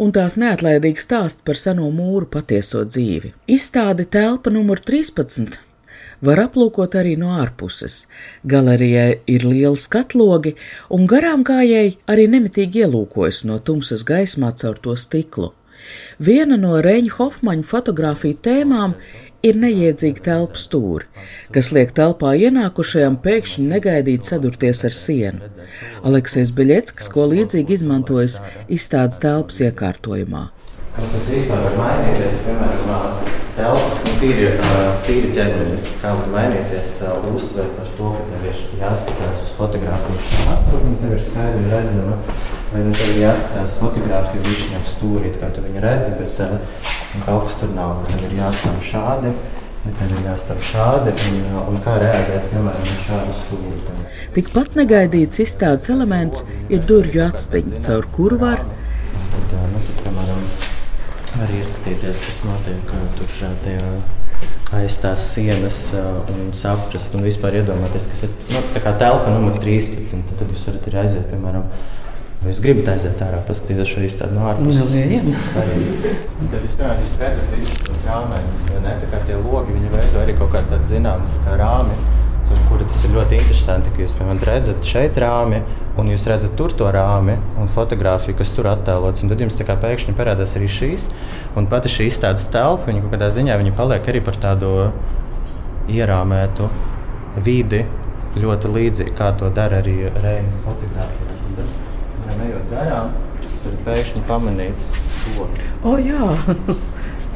un 0.00 0.16
tās 0.16 0.38
neatlaidīgi 0.40 1.04
stāst 1.04 1.44
par 1.44 1.60
seno 1.60 1.90
mūru 1.92 2.30
patieso 2.38 2.86
dzīvi. 2.88 3.34
Izstāde 3.58 4.08
telpa 4.16 4.54
numur 4.54 4.80
13 4.80 5.60
var 6.26 6.44
aplūkot 6.46 6.96
arī 7.00 7.16
no 7.20 7.34
ārpuses. 7.38 8.04
Galerijai 8.44 9.20
ir 9.30 9.44
liela 9.48 9.78
skatlogi, 9.80 10.54
un 10.94 11.08
garām 11.10 11.44
gājēji 11.46 11.98
arī 12.10 12.28
nemitīgi 12.36 12.84
ielūkojas 12.86 13.44
no 13.48 13.58
tumsas 13.58 14.06
gaismā 14.08 14.54
caur 14.60 14.80
to 14.80 14.96
stiklu. 14.96 15.52
Viena 16.18 16.56
no 16.56 16.78
Reņa 16.80 17.12
Hofmaņa 17.18 17.66
fotografiju 17.68 18.38
tēmām 18.44 18.94
ir 19.44 19.58
neiedzīga 19.60 20.24
telpu 20.24 20.60
stūri, 20.60 21.08
kas 21.52 21.70
liek 21.76 21.92
telpā 21.96 22.32
ienākušajam 22.46 23.18
pēkšņi 23.24 23.66
negaidīt 23.68 24.24
sadurties 24.24 24.84
ar 24.88 24.96
sienu. 24.96 25.50
Aleksis 26.06 26.54
Beļeckis, 26.56 27.10
ko 27.12 27.28
līdzīgi 27.34 27.76
izmantojas 27.78 28.40
izstādes 28.68 29.20
telpas 29.24 29.60
iekārtojumā. 29.68 30.46
Tas 30.94 31.30
vispār 31.34 31.64
var 31.66 31.78
mainīties, 31.82 32.40
piemēram, 32.46 33.30
telpas, 33.58 34.03
tīri, 34.24 34.44
tīri 35.04 35.30
ķermenis, 35.36 35.84
kā 36.00 36.12
var 36.16 36.28
mainīties 36.32 36.92
uztver 37.30 37.66
par 37.76 37.88
to, 37.98 38.12
ka 38.16 38.22
tev 38.30 38.46
ir 38.48 38.60
jāskatās 38.80 39.42
uz 39.44 39.50
fotogrāfiju 39.58 40.28
šādu, 40.30 40.78
un 40.80 40.94
tev 41.02 41.16
ir 41.16 41.24
skaidri 41.24 41.64
redzama, 41.72 42.16
vai 42.72 42.84
nu 42.86 42.94
tev 42.96 43.10
ir 43.12 43.20
jāskatās 43.24 43.74
uz 43.74 43.82
fotogrāfiju 43.82 44.46
višņam 44.46 44.86
stūrīt, 44.92 45.36
kā 45.42 45.50
tu 45.54 45.64
viņu 45.66 45.82
redzi, 45.84 46.14
bet 46.20 46.40
kaut 47.26 47.44
kas 47.48 47.58
tur 47.60 47.74
nav. 47.76 48.00
Tad 48.08 48.24
ir 48.28 48.38
jāstāv 48.38 48.78
šādi, 48.88 49.34
tad 49.84 50.06
ir 50.06 50.24
jāstāv 50.30 50.62
šādi, 50.70 51.16
un, 51.28 51.58
un 51.74 51.82
kā 51.84 51.98
reaģēt, 52.00 52.48
piemēram, 52.54 52.88
uz 52.94 53.04
šādu 53.08 53.36
stūri. 53.42 53.98
Tikpat 54.34 54.80
negaidīts 54.80 55.44
izstādes 55.44 55.92
elements 55.92 56.46
ir 56.72 56.80
durvju 56.88 57.28
atstiņa, 57.28 57.84
caur 57.84 58.08
kuru 58.16 58.40
var. 58.40 58.64
Var 61.38 61.54
ieskatīties, 61.58 62.22
kas 62.26 62.42
notiek 62.48 62.92
tur 63.18 63.32
tajā 63.64 63.94
aiz 64.74 64.96
tās 65.00 65.28
sienas 65.34 65.80
un 65.94 66.52
saprast, 66.56 67.14
un 67.14 67.26
vispār 67.26 67.60
iedomāties, 67.60 68.08
kas 68.10 68.26
ir 68.26 68.32
nu, 68.52 68.62
telpa 68.74 69.32
numur 69.32 69.58
13. 69.62 70.24
Tad 70.34 70.48
jūs 70.50 70.66
varat 70.68 70.88
arī 70.90 71.04
aiziet, 71.04 71.28
piemēram, 71.30 71.68
Vai 72.44 72.50
jūs 72.52 72.58
gribat 72.60 72.90
aiziet 72.92 73.22
ārā, 73.24 73.38
paskatīties 73.48 73.88
šo 73.88 74.02
izstādi 74.04 74.36
no 74.36 74.42
ārpuses? 74.50 74.90
Nu, 74.92 74.98
jā, 75.00 75.04
jā. 75.16 75.20
Tad 76.52 76.58
jūs, 76.58 76.74
jūs 76.76 77.14
redzat 77.22 77.54
visus 77.54 77.78
tos 77.86 78.02
rāmējumus, 78.04 78.66
vai 78.68 78.82
ne? 78.84 78.96
Tā 79.00 79.08
kā 79.14 79.20
tie 79.24 79.38
logi, 79.38 79.72
viņi 79.72 79.92
veido 79.94 80.20
arī 80.20 80.34
kaut 80.36 80.52
kādu 80.52 80.74
tādu 80.74 80.90
zināmu 80.90 81.30
tā 81.32 81.40
kā 81.46 81.54
rāmi, 81.62 81.96
kuri 82.68 82.86
tas 82.88 83.04
ir 83.06 83.14
ļoti 83.14 83.38
interesanti, 83.38 83.92
ka 83.94 84.02
jūs, 84.04 84.14
piemēram, 84.18 84.40
redzat 84.48 84.88
šeit 84.88 85.20
rāmi, 85.22 85.60
un 86.00 86.10
jūs 86.12 86.26
redzat 86.28 86.56
tur 86.58 86.74
to 86.76 86.88
rāmi 86.92 87.36
un 87.60 87.70
fotografiju, 87.72 88.36
kas 88.40 88.52
tur 88.56 88.68
attēlots, 88.72 89.24
un 89.24 89.32
tad 89.32 89.44
jums 89.44 89.58
tā 89.58 89.66
kā 89.68 89.76
pēkšņi 89.80 90.16
parādās 90.18 90.56
arī 90.58 90.70
šīs, 90.70 91.08
un 91.56 91.68
pati 91.70 91.92
šī 91.92 92.08
izstādes 92.10 92.48
telpa, 92.52 92.90
viņa 92.90 93.04
kaut 93.04 93.14
kādā 93.16 93.30
ziņā, 93.34 93.60
viņa 93.60 93.76
paliek 93.78 94.10
arī 94.12 94.24
par 94.24 94.40
tādu 94.42 94.74
ierāmētu 95.92 96.68
vidi, 97.44 97.84
ļoti 98.34 98.74
līdzīgi, 98.76 99.16
kā 99.16 99.30
to 99.38 99.52
dara 99.54 99.78
arī 99.82 100.00
Reinas 100.18 100.60
fotografija 100.66 101.34
ejot 102.44 102.66
garām, 102.72 103.14
es 103.40 103.54
varu 103.64 103.80
pēkšņi 103.86 104.24
pamanīt 104.28 104.90
šo. 105.20 105.48
O, 105.84 105.96
jā, 106.02 106.28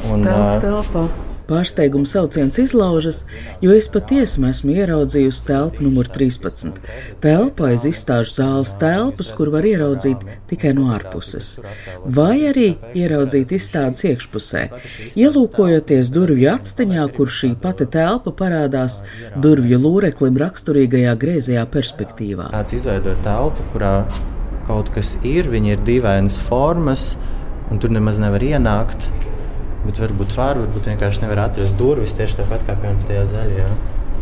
un 0.09 0.27
tā 0.27 0.37
ir 0.37 0.63
telpa. 0.65 1.07
Pārsteiguma 1.49 2.05
sauciens 2.05 2.59
izlaužas, 2.61 3.23
jo 3.63 3.73
es 3.73 3.87
patiesi 3.89 4.43
esmu 4.45 4.75
ieraudzījusi 4.77 5.45
telpu 5.47 5.85
numur 5.85 6.09
13. 6.13 6.77
Telpa 7.23 7.71
aiz 7.71 7.85
izstāžu 7.89 8.35
zāles 8.35 8.75
telpas, 8.81 9.31
kur 9.35 9.49
var 9.53 9.65
ieraudzīt 9.65 10.21
tikai 10.51 10.75
no 10.77 10.89
ārpuses, 10.93 11.55
vai 12.05 12.35
arī 12.51 12.69
ieraudzīt 12.97 13.53
izstādes 13.57 14.05
iekšpusē, 14.11 14.65
ielūkojoties 15.19 16.13
durvju 16.13 16.51
atsteņā, 16.53 17.07
kur 17.17 17.33
šī 17.33 17.55
pati 17.61 17.89
telpa 17.89 18.33
parādās 18.43 19.01
durvju 19.41 19.81
lūreklim 19.81 20.37
raksturīgajā 20.39 21.15
greizajā 21.19 21.65
perspektīvā. 21.73 22.51
Tāds 22.53 22.77
izveidoja 22.77 23.17
telpu, 23.25 23.65
kurā 23.73 23.95
kaut 24.69 24.93
kas 24.93 25.15
ir, 25.25 25.49
viņi 25.49 25.73
ir 25.73 25.85
dīvainas 25.87 26.37
formas, 26.45 27.15
un 27.73 27.81
tur 27.81 27.93
nemaz 27.93 28.21
nevar 28.21 28.43
ienākt. 28.45 29.09
Bet 29.85 29.99
varbūt 30.01 30.35
var, 30.35 30.59
varbūt 30.59 30.89
vienkārši 30.91 31.23
nevar 31.23 31.45
atrast 31.47 31.77
durvis 31.79 32.15
tieši 32.17 32.41
tāpat 32.41 32.65
kā 32.67 32.75
piemēram 32.81 33.05
tajā 33.07 33.25
zaļajā 33.31 33.67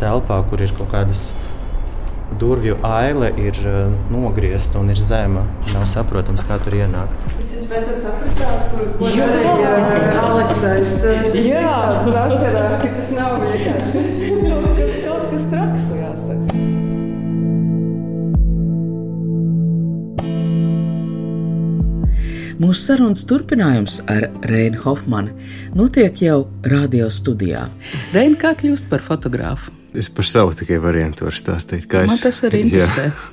telpā, 0.02 0.42
kur 0.50 0.62
ir 0.62 0.74
kaut 0.78 0.92
kādas 0.94 1.32
durvju 2.38 2.78
aile, 2.86 3.32
ir 3.42 3.58
uh, 3.64 3.94
nogriezta 4.14 4.82
un 4.82 4.92
ir 4.94 5.02
zema. 5.02 5.46
Nav 5.74 5.88
saprotams, 5.90 6.46
kā 6.48 6.60
tur 6.64 6.78
ienākt. 6.78 7.28
Jūs 7.48 7.68
beidzot 7.72 8.04
sapratāt, 8.04 8.68
kur, 8.74 8.90
ko 9.00 9.12
darīja 9.16 9.74
Aleksais. 10.22 10.98
Jā, 11.42 11.64
tas 11.66 12.12
sakarā, 12.14 12.68
ka 12.84 12.92
tas 13.00 13.14
nav 13.18 13.40
vienkārši. 13.48 14.04
tas 14.82 15.00
kaut 15.08 15.32
kas 15.34 15.50
traks, 15.54 15.94
jāsaka. 16.04 16.87
Mūsu 22.58 22.88
sarunas 22.88 23.22
turpinājums 23.30 24.00
ar 24.10 24.32
Reinu 24.50 24.80
Hofmanu 24.82 25.36
notiek 25.78 26.16
jau 26.24 26.48
radio 26.66 27.06
studijā. 27.14 27.68
Reina, 28.16 28.34
kā 28.42 28.56
kļūst 28.58 28.88
par 28.90 29.04
fotogrāfu? 29.06 29.70
Es 29.98 30.10
par 30.10 30.26
savu 30.26 30.56
tikai 30.58 30.80
variantu 30.82 31.28
varu 31.28 31.38
stāstīt. 31.38 31.86
Man 31.94 32.10
es, 32.10 32.24
tas 32.24 32.40
arī 32.48 32.64
interesē. 32.66 33.12
Jā. 33.12 33.28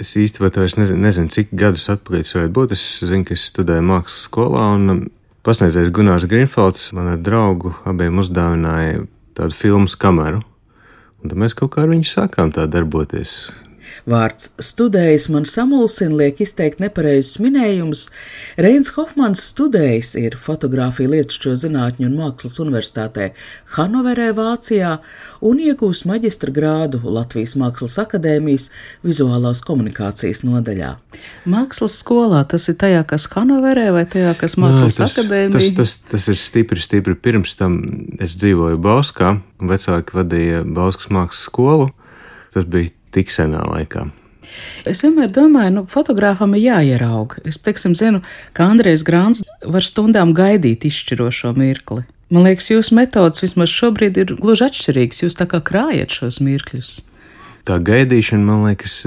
Es 0.00 0.14
īstenībā 0.16 0.64
nezinu, 0.80 1.02
nezinu, 1.04 1.28
cik 1.36 1.52
gadus 1.52 1.84
atpakaļ 1.92 2.24
tas 2.24 2.32
varētu 2.38 2.54
būt. 2.56 2.72
Es 2.72 2.86
zinu, 3.04 3.26
ka 3.28 3.36
es 3.36 3.44
studēju 3.52 3.84
mākslas 3.90 4.24
skolā, 4.30 4.64
un 4.78 4.94
um, 4.94 5.02
pasniedzējs 5.44 5.92
Gunārs 5.92 6.24
Grunfelds 6.30 6.86
man 6.96 7.12
ar 7.12 7.20
draugu 7.20 7.74
abiem 7.84 8.24
uzdāvināja 8.24 9.04
tādu 9.36 9.58
filmu 9.58 9.92
kameru. 10.00 10.40
Un 11.20 11.28
tad 11.28 11.36
mēs 11.44 11.52
kaut 11.60 11.74
kā 11.76 11.84
ar 11.84 11.92
viņu 11.92 12.08
sākām 12.08 12.56
tā 12.56 12.64
darboties. 12.72 13.42
Vārds 14.08 14.50
studējis 14.62 15.28
man 15.32 15.46
samulsina, 15.48 16.16
liek 16.24 16.40
izteikt 16.42 16.80
nepareizus 16.82 17.38
minējumus. 17.42 18.06
Reins 18.60 18.92
Hofmans 18.96 19.42
studējis 19.52 20.14
ir 20.20 20.36
fotografija 20.40 21.10
lietušķo 21.12 21.54
zinātņu 21.64 22.08
un 22.08 22.16
mākslas 22.18 22.58
universitātē 22.62 23.30
Hanoverē, 23.76 24.30
Vācijā 24.36 24.96
un 25.44 25.60
iegūs 25.62 26.04
maģistra 26.08 26.52
grādu 26.54 27.02
Latvijas 27.04 27.54
Mākslas 27.60 27.98
akadēmijas 28.02 28.68
vizuālās 29.06 29.62
komunikācijas 29.66 30.42
nodaļā. 30.46 30.94
Mākslas 31.48 31.98
skolā 32.02 32.42
tas 32.48 32.68
ir 32.72 32.78
tajā, 32.80 33.04
kas 33.08 33.28
Hanoverē 33.32 33.90
vai 33.94 34.04
tajā, 34.10 34.34
kas 34.40 34.58
Mākslas 34.60 34.98
Nā, 34.98 35.06
tas, 35.06 35.18
akadēmija? 35.18 35.54
Tas, 35.56 35.72
tas, 35.78 35.96
tas 36.12 36.28
ir 36.32 36.40
stipri, 36.40 36.82
stipri 36.82 37.16
pirms 37.18 37.56
tam 37.58 37.78
es 38.22 38.36
dzīvoju 38.40 38.80
Bauskā, 38.82 39.36
vecāki 39.62 40.18
vadīja 40.18 40.64
Bauskas 40.66 41.10
mākslas 41.12 41.46
skolu. 41.48 41.90
Tas 42.52 42.66
bija 42.68 42.92
tik 43.14 43.32
senā 43.32 43.62
laikā. 43.68 44.08
Es 44.88 45.02
vienmēr 45.04 45.30
domāju, 45.32 45.72
nu, 45.76 45.82
fotogrāfam 45.88 46.56
ir 46.58 46.66
jāierauga. 46.66 47.40
Es 47.48 47.60
teiksim, 47.62 47.94
zinu, 47.96 48.20
ka 48.56 48.66
Andrejs 48.68 49.04
Grāns 49.06 49.44
var 49.62 49.86
stundām 49.86 50.34
gaidīt 50.36 50.84
izšķirošo 50.88 51.54
mirkli. 51.56 52.04
Man 52.32 52.46
liekas, 52.48 52.70
jūsu 52.72 52.96
metodas 52.96 53.44
vismaz 53.44 53.72
šobrīd 53.72 54.18
ir 54.20 54.34
gluži 54.40 54.66
atšķirīgas. 54.68 55.22
Jūs 55.24 55.38
tā 55.38 55.46
kā 55.48 55.60
krājat 55.64 56.16
šos 56.16 56.40
mirkļus. 56.44 56.92
Tā 57.68 57.78
gaidīšana, 57.84 58.44
man 58.48 58.64
liekas, 58.66 59.02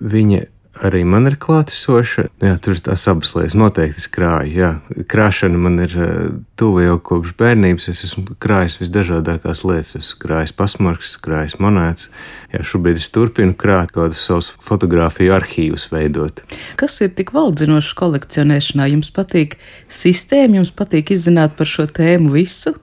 viņa 0.00 0.44
arī 0.84 1.02
man 1.06 1.28
ir 1.28 1.36
klātesoša. 1.40 2.26
Jā, 2.42 2.54
tur 2.62 2.78
tās 2.82 3.04
abas 3.10 3.32
lietas. 3.36 3.56
Noteikti 3.58 4.00
es 4.02 4.08
krāju. 4.12 4.52
Jā. 4.56 4.70
Krāšana 5.10 5.60
man 5.60 5.78
ir 5.84 5.94
eh, 5.96 6.12
tuva 6.60 6.84
jau 6.84 6.96
kopš 7.10 7.34
bērnības. 7.40 7.88
Es 7.92 8.04
esmu 8.08 8.36
krājis 8.42 8.78
visdažādākās 8.80 9.62
lietas. 9.68 9.94
Esmu 10.00 10.20
krājis 10.24 10.54
pasmarks, 10.56 11.16
krājis 11.22 11.58
monētas. 11.62 12.10
Jā, 12.54 12.62
šobrīd 12.72 13.00
es 13.00 13.10
turpinu 13.14 13.56
krāt 13.58 13.92
kaut 13.94 14.10
kādus 14.10 14.22
savus 14.26 14.50
fotografiju 14.64 15.34
arhīvus 15.36 15.88
veidot. 15.92 16.42
Kas 16.80 17.00
ir 17.04 17.12
tik 17.16 17.34
valdzinošs 17.36 17.92
kolekcionēšanā? 17.98 18.88
Jums 18.94 19.12
patīk 19.14 19.58
sistēma, 19.92 20.60
jums 20.60 20.74
patīk 20.76 21.12
izzināt 21.14 21.56
par 21.58 21.68
šo 21.70 21.86
tēmu 21.90 22.32
visu? 22.34 22.74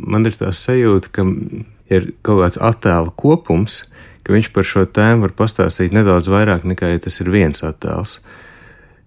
Man 0.00 0.24
ir 0.28 0.36
tā 0.38 0.52
sajūta, 0.54 1.10
ka 1.12 1.26
ir 1.90 2.12
kaut 2.24 2.44
kāds 2.44 2.60
attēlu 2.62 3.12
kopums, 3.18 3.82
ka 4.24 4.34
viņš 4.34 4.50
par 4.54 4.66
šo 4.66 4.84
tēmu 4.86 5.26
var 5.26 5.34
pastāstīt 5.38 5.94
nedaudz 5.96 6.30
vairāk 6.32 6.66
nekā 6.68 6.92
ja 6.94 7.02
tas 7.02 7.20
ir 7.22 7.32
viens 7.32 7.64
attēls. 7.66 8.20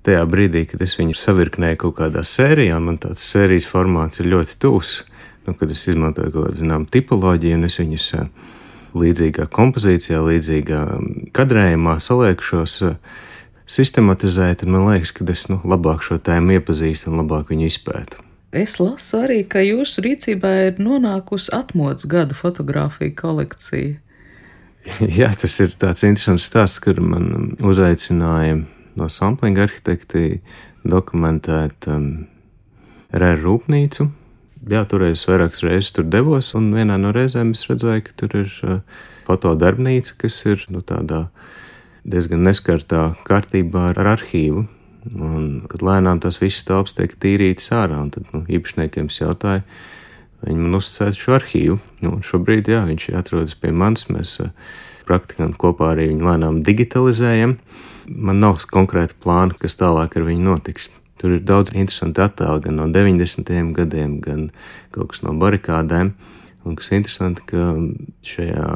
Tajā 0.03 0.23
brīdī, 0.27 0.65
kad 0.67 0.81
es 0.83 0.97
viņu 0.99 1.15
savirknēju 1.15 1.79
kaut 1.85 1.95
kādā 2.01 2.25
sērijā, 2.27 2.79
man 2.83 2.99
tāds 2.99 3.23
sērijas 3.23 3.69
formāts 3.69 4.19
ir 4.19 4.27
ļoti 4.33 4.57
tuvs, 4.59 4.97
nu, 5.47 5.55
kad 5.55 5.71
es 5.71 5.85
izmantoju 5.87 6.33
kaut 6.33 6.49
kādu 6.49 6.59
zināmu 6.59 6.89
tipoloģiju 6.91 7.59
un 7.59 7.69
es 7.69 7.79
viņus 7.79 8.09
līdzīgā 8.99 9.47
kompozīcijā, 9.53 10.19
līdzīgā 10.27 10.81
kadrējumā 11.35 11.95
saliekšos, 12.03 12.75
sistematizēt, 13.63 14.59
tad 14.61 14.69
man 14.69 14.85
liekas, 14.89 15.13
ka 15.15 15.25
es 15.31 15.47
nu, 15.49 15.61
labāk 15.63 16.03
šo 16.05 16.19
tēmu 16.21 16.59
iepazīstu 16.59 17.11
un 17.11 17.23
labāk 17.23 17.53
viņu 17.53 17.71
izpētu. 17.71 18.21
Es 18.53 18.77
lasu 18.77 19.23
arī, 19.23 19.39
ka 19.49 19.63
jūsu 19.65 20.03
rīcībā 20.05 20.49
ir 20.67 20.81
nonākusi 20.83 21.49
atmodas 21.57 22.05
gada 22.05 22.37
fotografija 22.37 23.15
kolekcija. 23.17 23.95
Jā, 25.19 25.29
tas 25.39 25.55
ir 25.63 25.75
tāds 25.79 26.03
interesants 26.03 26.49
stāsts, 26.49 26.81
kur 26.83 26.99
man 27.03 27.55
uzaicināja 27.63 28.59
no 28.99 29.07
samplinga 29.09 29.63
arhitekti 29.67 30.41
dokumentēt 30.83 31.87
um, 31.91 32.27
rēru 33.15 33.45
rūpnīcu. 33.47 34.09
Jā, 34.71 34.83
toreiz 34.87 35.23
vairākas 35.27 35.63
reizes 35.65 35.91
tur 35.95 36.07
devos, 36.07 36.53
un 36.55 36.69
vienā 36.75 36.97
no 36.99 37.11
reizēm 37.15 37.51
es 37.55 37.65
redzēju, 37.67 38.05
ka 38.07 38.15
tur 38.19 38.37
ir 38.43 38.53
uh, 38.67 38.77
fotodarbnīca, 39.27 40.15
kas 40.23 40.37
ir 40.47 40.63
nu, 40.71 40.83
tādā 40.85 41.25
diezgan 42.03 42.43
neskartā 42.47 43.13
kārtībā 43.27 43.89
ar 43.93 44.13
arhīvu. 44.17 44.67
Un, 45.03 45.65
kad 45.67 45.81
lēnām 45.83 46.21
tas 46.23 46.37
viss 46.39 46.63
telpas 46.63 46.95
tiek 46.95 47.11
tīrītas 47.19 47.67
ārā, 47.75 47.97
un 48.05 48.11
tad 48.13 48.29
nu, 48.31 48.45
īpašniekiem 48.47 49.09
es 49.11 49.19
jautāju, 49.19 49.65
viņi 50.43 50.59
man 50.59 50.79
uzticēja 50.79 51.17
šo 51.17 51.37
arhīvu. 51.37 51.77
Nu, 52.05 52.17
šobrīd, 52.25 52.71
jā, 52.71 52.83
viņš 52.89 53.09
atrodas 53.19 53.55
pie 53.59 53.71
manis. 53.75 54.07
Mēs 54.11 54.35
uh, 54.43 54.51
praktikanti 55.07 55.59
kopā 55.59 55.93
arī 55.93 56.09
viņu 56.11 56.27
lēnām 56.27 56.59
digitalizējam. 56.65 57.57
Man 58.07 58.41
nav 58.43 58.59
konkrēta 58.71 59.15
plāna, 59.23 59.55
kas 59.59 59.77
tālāk 59.79 60.17
ar 60.19 60.27
viņu 60.27 60.45
notiks. 60.49 60.89
Tur 61.21 61.37
ir 61.37 61.43
daudz 61.47 61.71
interesantu 61.71 62.25
attēlu 62.25 62.63
gan 62.65 62.79
no 62.81 62.87
90. 62.91 63.51
gadiem, 63.77 64.17
gan 64.23 64.47
kaut 64.95 65.13
kas 65.13 65.23
no 65.23 65.35
barikādēm. 65.39 66.13
Un 66.63 66.79
kas 66.79 66.91
interesanti, 66.95 67.43
ka 67.47 67.73
šajā 68.27 68.67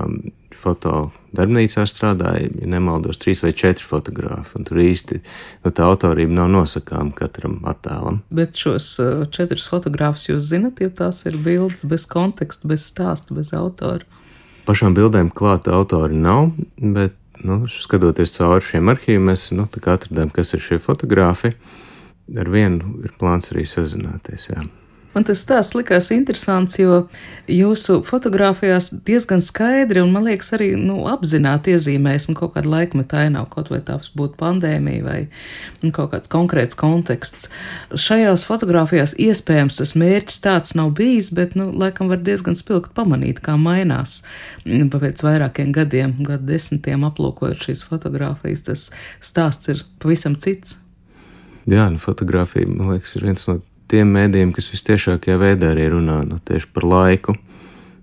foto 0.59 1.09
darbnīcā 1.37 1.85
strādāja, 1.89 2.49
ja 2.61 2.69
nemaldos, 2.71 3.19
trīs 3.21 3.43
vai 3.43 3.53
četri 3.57 3.85
fotografi. 3.85 4.63
Tur 4.67 4.81
īsti 4.81 5.19
nu, 5.21 5.71
tā 5.71 5.87
autorība 5.87 6.39
nav 6.39 6.49
nosakāma 6.53 7.13
katram 7.17 7.59
attēlam. 7.69 8.21
Bet 8.33 8.57
šos 8.57 8.89
uh, 9.03 9.25
četrus 9.33 9.67
fotogrāfus 9.71 10.29
jūs 10.31 10.49
zinat, 10.51 10.81
jo 10.81 10.89
tās 10.89 11.23
ir 11.29 11.37
bildes 11.43 11.85
bez 11.89 12.07
konteksta, 12.09 12.69
bez 12.71 12.87
stāsta, 12.89 13.37
bez 13.37 13.53
autora. 13.57 14.07
Pašām 14.67 14.97
bildēm 14.97 15.29
klāta 15.31 15.71
autori 15.77 16.17
nav, 16.17 16.49
bet 16.75 17.15
nu, 17.45 17.61
skatoties 17.71 18.33
cauri 18.35 18.65
šiem 18.65 18.91
arhīviem, 18.91 19.29
mēs 19.31 19.51
nu, 19.55 19.67
atradām, 19.67 20.33
kas 20.33 20.55
ir 20.57 20.63
šie 20.63 20.81
fotografi. 20.83 21.53
Ar 22.35 22.49
vienu 22.51 22.97
ir 23.07 23.13
plāns 23.15 23.53
arī 23.53 23.63
sazināties. 23.69 24.49
Jā. 24.51 24.65
Man 25.17 25.25
tas 25.25 25.39
stāsts 25.41 25.73
likās 25.73 26.11
interesants, 26.13 26.75
jo 26.77 27.07
jūsu 27.49 28.03
fotografijās 28.05 28.91
diezgan 29.07 29.41
skaidri 29.41 30.03
un, 30.03 30.11
man 30.13 30.27
liekas, 30.27 30.51
arī 30.53 30.67
nu, 30.77 30.99
apzināti 31.09 31.71
iezīmēs 31.73 32.27
un 32.29 32.35
kaut 32.37 32.51
kāda 32.53 32.69
laikmeta 32.69 33.23
ainava, 33.23 33.47
kaut 33.49 33.71
vai 33.73 33.79
tās 33.87 34.11
būtu 34.13 34.37
pandēmija 34.37 35.01
vai 35.07 35.15
nu, 35.81 35.89
kaut 35.95 36.11
kāds 36.11 36.29
konkrēts 36.29 36.77
konteksts. 36.77 37.47
Šajās 37.97 38.43
fotografijās 38.45 39.15
iespējams 39.17 39.79
tas 39.79 39.95
mērķis 39.97 40.43
tāds 40.43 40.75
nav 40.77 40.91
bijis, 40.99 41.31
bet, 41.33 41.55
nu, 41.57 41.71
laikam 41.73 42.11
var 42.13 42.21
diezgan 42.21 42.53
spilgt 42.59 42.93
pamanīt, 42.93 43.41
kā 43.41 43.55
mainās 43.57 44.19
pēc 44.67 45.23
vairākiem 45.25 45.71
gadiem, 45.73 46.13
gadu 46.27 46.51
desmitiem 46.51 47.07
aplūkojot 47.09 47.65
šīs 47.65 47.81
fotogrāfijas. 47.89 48.67
Tas 48.69 48.85
stāsts 49.25 49.73
ir 49.73 49.81
pavisam 49.97 50.37
cits. 50.37 50.77
Jā, 51.65 51.89
nu, 51.89 51.97
fotografija, 51.97 52.69
man 52.69 52.93
liekas, 52.93 53.17
ir 53.17 53.25
viens 53.31 53.49
no 53.49 53.57
tiem 53.91 54.11
mēdījiem, 54.15 54.53
kas 54.55 54.71
visciešākajā 54.73 55.37
veidā 55.41 55.71
arī 55.73 55.89
runā 55.93 56.21
nu, 56.27 56.39
tieši 56.43 56.71
par 56.75 56.87
laiku. 56.87 57.37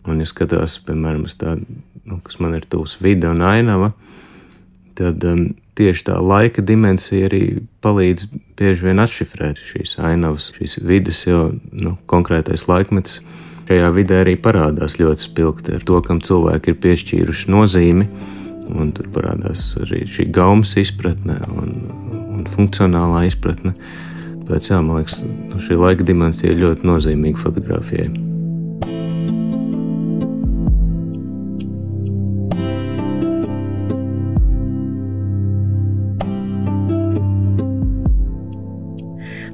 Un, 0.05 0.21
ja 0.21 0.29
skatās, 0.29 0.77
piemēram, 0.85 1.25
tādu, 1.41 1.65
nu, 2.05 2.19
kas 2.25 2.41
man 2.43 2.57
ir 2.59 2.67
tuvs 2.69 2.99
vide 3.01 3.31
un 3.31 3.41
ainava, 3.45 3.95
tad 4.99 5.25
um, 5.25 5.47
tieši 5.79 6.07
tā 6.11 6.19
laika 6.21 6.63
dimensija 6.63 7.31
arī 7.31 7.43
palīdz 7.85 8.29
bieži 8.59 8.91
vien 8.91 9.03
atšifrēt 9.03 9.63
šīs 9.73 9.97
ainavas, 10.05 10.51
šīs 10.55 10.79
vidas, 10.87 11.25
jo 11.27 11.47
nu, 11.73 11.97
konkrētais 12.11 12.69
laikmets 12.69 13.21
šajā 13.69 13.91
vidē 13.97 14.21
arī 14.23 14.37
parādās 14.41 14.99
ļoti 15.01 15.25
spilgti 15.25 15.77
ar 15.79 15.85
to, 15.89 16.01
kam 16.05 16.21
cilvēki 16.25 16.73
ir 16.73 16.81
piešķīruši 16.85 17.53
nozīmi. 17.55 18.09
Un 18.75 18.95
tur 18.97 19.11
parādās 19.13 19.75
arī 19.81 20.07
šī 20.09 20.31
gaumas 20.33 20.73
izpratne 20.81 21.37
un, 21.53 21.73
un 22.33 22.47
funkcionālā 22.49 23.27
izpratne. 23.29 23.75
Pēc 24.45 24.69
jā, 24.69 24.79
man 24.85 25.01
liekas, 25.01 25.23
nu, 25.25 25.57
šī 25.57 25.79
laika 25.81 26.05
dimensija 26.05 26.53
ir 26.53 26.61
ļoti 26.61 26.85
nozīmīga 26.85 27.41
fotografijai. 27.41 28.11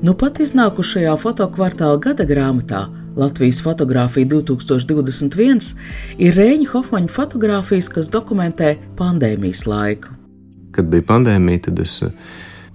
Nu 0.01 0.15
pat 0.17 0.41
iznākušajā 0.41 1.13
fotokvartāla 1.21 2.01
gada 2.01 2.25
grāmatā 2.27 2.87
Latvijas 3.21 3.61
fotografija 3.63 4.27
2021 4.33 5.75
ir 6.19 6.39
Rēņa 6.39 6.71
Hofmaņa 6.73 7.13
fotografijas, 7.13 7.91
kas 7.93 8.09
dokumentē 8.11 8.75
pandēmijas 8.99 9.67
laiku. 9.69 10.15
Kad 10.75 10.89
bija 10.91 11.05
pandēmija, 11.11 11.67
tad 11.69 11.83
es 11.85 11.99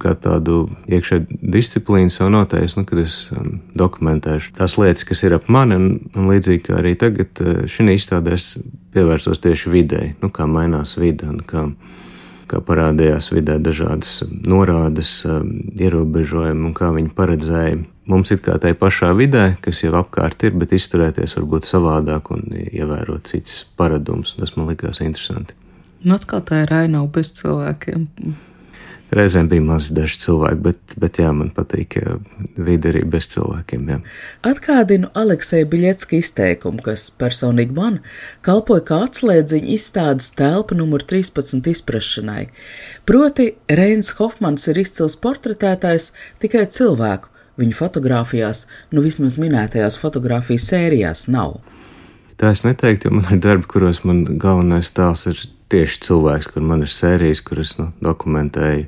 kā 0.02 0.14
tādu 0.20 0.66
iekšēju 0.92 1.40
disciplīnu 1.56 2.14
sev 2.14 2.32
noteicis, 2.34 2.78
nu, 2.80 2.86
kad 2.88 3.02
es 3.02 3.20
um, 3.34 3.60
dokumentēšu 3.78 4.56
tās 4.58 4.78
lietas, 4.82 5.06
kas 5.08 5.24
ir 5.26 5.38
ap 5.38 5.50
mani, 5.52 5.78
un, 5.80 5.88
un 6.16 6.30
līdzīgi 6.32 6.64
kā 6.68 6.80
arī 6.82 6.96
tagad 7.00 7.42
uh, 7.44 7.64
šī 7.70 7.88
izstādē 7.96 8.36
es 8.38 8.56
pievērsos 8.96 9.44
tieši 9.44 9.74
videi, 9.74 10.14
nu, 10.22 10.32
kā 10.34 10.48
mainās 10.50 10.98
vide 11.00 11.28
un 11.32 11.42
kā, 11.48 11.66
kā 12.52 12.62
parādījās 12.64 13.32
vidē 13.34 13.58
dažādas 13.64 14.22
norādes, 14.46 15.18
um, 15.30 15.52
ierobežojumi 15.80 16.72
un 16.72 16.78
kā 16.78 16.94
viņi 16.96 17.14
paredzēja. 17.18 17.84
Mums 18.06 18.30
ir 18.36 18.42
kā 18.46 18.60
tai 18.62 18.76
pašā 18.78 19.10
vidē, 19.18 19.56
kas 19.66 19.82
jau 19.82 19.96
apkārt 19.98 20.44
ir, 20.46 20.54
bet 20.62 20.76
izturēties 20.78 21.40
varbūt 21.40 21.66
savādāk 21.66 22.30
un 22.36 22.44
ievērot 22.54 23.32
citas 23.32 23.64
paradumus. 23.80 24.36
Tas 24.38 24.54
man 24.60 24.70
likās 24.70 25.02
interesanti. 25.02 25.58
Nu, 26.06 26.20
atkal 26.20 26.44
tā 26.46 26.62
ir 26.68 26.74
ainava 26.84 27.10
bez 27.16 27.32
cilvēkiem. 27.34 28.06
Reizēm 29.16 29.48
bija 29.48 29.64
maz 29.64 29.88
daži 29.96 30.18
cilvēki, 30.26 30.58
bet, 30.66 30.96
bet 31.00 31.20
jā, 31.22 31.30
man 31.36 31.52
patīk 31.56 31.96
vide 32.60 32.90
arī 32.92 33.04
bez 33.08 33.30
cilvēkiem. 33.32 33.86
Jā. 33.94 34.00
Atgādinu 34.50 35.08
Aleksēju 35.16 35.70
Biļetska 35.72 36.18
izteikumu, 36.20 36.84
kas 36.84 37.08
personīgi 37.16 37.78
man 37.78 38.02
kalpoja 38.46 38.84
kā 38.90 39.00
atslēdziņa 39.06 39.72
izstādes 39.78 40.34
telpa 40.36 40.76
numur 40.76 41.06
13 41.08 41.72
izprašanai. 41.72 42.50
Proti, 43.08 43.54
Reins 43.72 44.12
Hofmans 44.20 44.68
ir 44.74 44.84
izcils 44.84 45.16
portretētājs 45.24 46.12
tikai 46.44 46.68
cilvēku. 46.68 47.32
Viņa 47.56 47.76
fotografijās, 47.78 48.66
nu 48.92 49.00
vismaz 49.06 49.40
minētajās 49.40 49.96
fotografijas 50.02 50.68
sērijās, 50.74 51.30
nav. 51.32 51.62
Tā 52.36 52.52
es 52.52 52.66
neteiktu, 52.68 53.08
jo 53.08 53.22
man 53.22 53.30
ir 53.32 53.40
darbi, 53.40 53.64
kuros 53.72 54.02
man 54.04 54.26
galvenais 54.42 54.92
tēls 54.92 55.24
ir 55.32 55.40
tieši 55.74 56.02
cilvēks, 56.08 56.50
kur 56.54 56.66
man 56.66 56.86
ir 56.86 56.92
sērijas, 56.94 57.42
kuras 57.46 57.76
nu, 57.80 57.90
dokumentēju, 58.06 58.88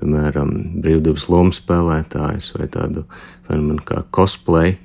piemēram, 0.00 0.52
brīvdabas 0.84 1.28
lomu 1.32 1.54
spēlētājus 1.54 2.52
vai 2.56 2.68
tādu 2.72 3.04
fenomenu 3.48 3.84
kā 3.86 4.04
cosplay. 4.16 4.76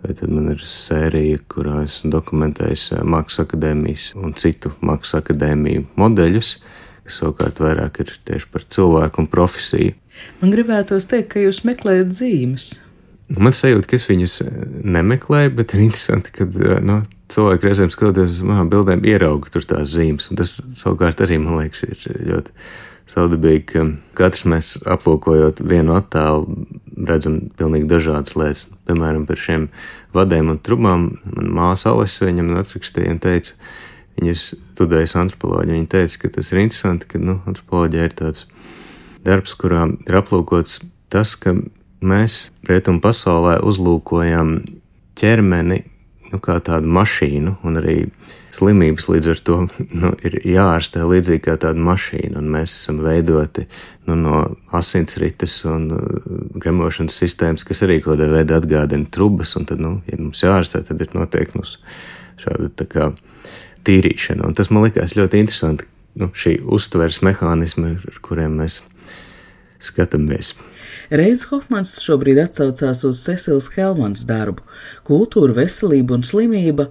Vai 0.00 0.14
tad 0.16 0.32
man 0.32 0.48
ir 0.54 0.62
sērija, 0.64 1.42
kurā 1.52 1.82
es 1.84 1.98
dokumentēju 2.08 2.76
eh, 2.96 3.00
Mākslas 3.04 3.44
akadēmijas 3.44 4.06
un 4.16 4.32
citu 4.32 4.72
Mākslas 4.80 5.20
akadēmiju 5.20 5.84
modeļus, 6.00 6.54
kas 7.04 7.18
savukārt 7.20 7.60
vairāk 7.60 8.00
ir 8.00 8.14
tieši 8.30 8.48
par 8.48 8.64
cilvēku 8.64 9.20
un 9.20 9.28
profesiju. 9.28 9.96
Man 10.40 10.54
gribētos 10.54 11.04
teikt, 11.10 11.34
ka 11.34 11.44
jūs 11.44 11.60
meklējat 11.68 12.16
zīmes. 12.16 12.70
Man 13.36 13.52
sajūta, 13.54 13.90
ka 13.92 13.98
es 14.00 14.08
viņus 14.08 14.40
eh, 14.46 14.60
nemeklēju, 14.96 15.52
bet 15.60 15.76
ir 15.76 15.84
interesanti, 15.84 16.32
ka 16.32 16.48
eh, 16.48 16.80
no, 16.80 17.02
nu, 17.02 17.19
cilvēki 17.30 17.68
reizēm 17.68 17.90
skatoties 17.92 18.38
uz 18.38 18.46
manām 18.46 18.70
bildēm, 18.72 19.02
ierauga 19.08 19.50
tur 19.52 19.66
tās 19.66 19.94
zīmes. 19.94 20.30
Tas 20.38 20.56
savukārt 20.78 21.22
arī 21.24 21.40
man 21.42 21.60
liekas, 21.60 21.84
ir 21.86 22.22
ļoti 22.30 22.54
saudabīgi, 23.10 23.64
ka 23.72 23.84
katrs 24.18 24.46
mēs 24.50 24.70
aplūkojot 24.90 25.62
vienu 25.66 25.96
attēlu, 25.98 26.66
redzam 27.08 27.40
pilnīgi 27.58 27.88
dažādas 27.90 28.36
lietas. 28.38 28.68
Piemēram, 28.88 29.26
par 29.28 29.40
šiem 29.40 29.68
vadiem 30.14 30.52
un 30.52 30.60
trubām. 30.62 31.10
Manā 31.26 31.54
māsā 31.60 31.94
Alisa 31.94 32.28
viņam 32.28 32.54
atrakstīja 32.60 33.16
un 33.16 33.20
teica, 33.22 33.56
viņa 34.18 34.34
ir 34.34 34.40
studējusi 34.44 35.20
antropoloģiju. 35.24 35.76
Viņa 35.78 35.92
teica, 35.96 36.22
ka 36.22 36.32
tas 36.38 36.52
ir 36.52 36.62
interesanti, 36.64 37.10
ka 37.10 37.22
nu, 37.22 37.40
antropoloģija 37.50 38.08
ir 38.10 38.16
tāds 38.22 38.46
darbs, 39.26 39.56
kurā 39.58 39.86
ir 40.06 40.20
aplūkots 40.20 40.80
tas, 41.12 41.34
ka 41.38 41.56
mēs 42.00 42.48
rietumu 42.68 43.02
pasaulē 43.04 43.58
uzlūkojam 43.66 44.60
ķermeni 45.20 45.82
nu, 46.30 46.40
kā 46.42 46.58
tādu 46.64 46.90
mašīnu, 46.94 47.56
un 47.66 47.80
arī 47.80 47.96
slimības 48.54 49.06
līdz 49.10 49.30
ar 49.32 49.42
to 49.46 49.56
nu, 49.90 50.12
ir 50.26 50.38
jāārstē 50.46 51.04
līdzīgi 51.06 51.44
kā 51.46 51.56
tāda 51.60 51.82
mašīna. 51.86 52.40
Un 52.40 52.50
mēs 52.54 52.74
esam 52.76 53.00
veidoti 53.04 53.66
nu, 54.08 54.16
no 54.18 54.40
asinsrites 54.76 55.60
un 55.70 55.86
uh, 55.96 56.02
gremošanas 56.62 57.18
sistēmas, 57.22 57.66
kas 57.66 57.84
arī 57.86 58.00
kaut 58.02 58.16
kādā 58.16 58.30
veidā 58.34 58.58
atgādina 58.60 59.10
trubas, 59.12 59.54
un 59.58 59.68
tad, 59.70 59.82
nu, 59.82 59.98
ja 60.10 60.18
mums 60.18 60.42
jāārstē, 60.44 60.82
tad 60.88 61.02
ir 61.02 61.14
noteikti 61.16 61.58
mums 61.58 61.76
šāda 62.40 62.70
tā 62.80 62.88
kā 62.90 63.10
tīrīšana. 63.86 64.46
Un 64.46 64.56
tas 64.58 64.72
man 64.72 64.86
likās 64.86 65.16
ļoti 65.18 65.44
interesanti, 65.44 65.88
nu, 66.20 66.30
šī 66.34 66.58
uztveres 66.66 67.22
mehānismi, 67.26 67.96
ar 68.00 68.20
kuriem 68.24 68.58
mēs 68.60 68.82
skatāmies. 69.80 70.54
Reins 71.10 71.42
Hofmans 71.50 71.96
šobrīd 72.04 72.38
atsaucās 72.38 73.00
uz 73.02 73.18
Cecils 73.24 73.66
Helmans 73.74 74.22
darbu- 74.28 74.62
Kultūra, 75.08 75.50
veselība 75.56 76.14
un 76.14 76.22
slimība. 76.22 76.86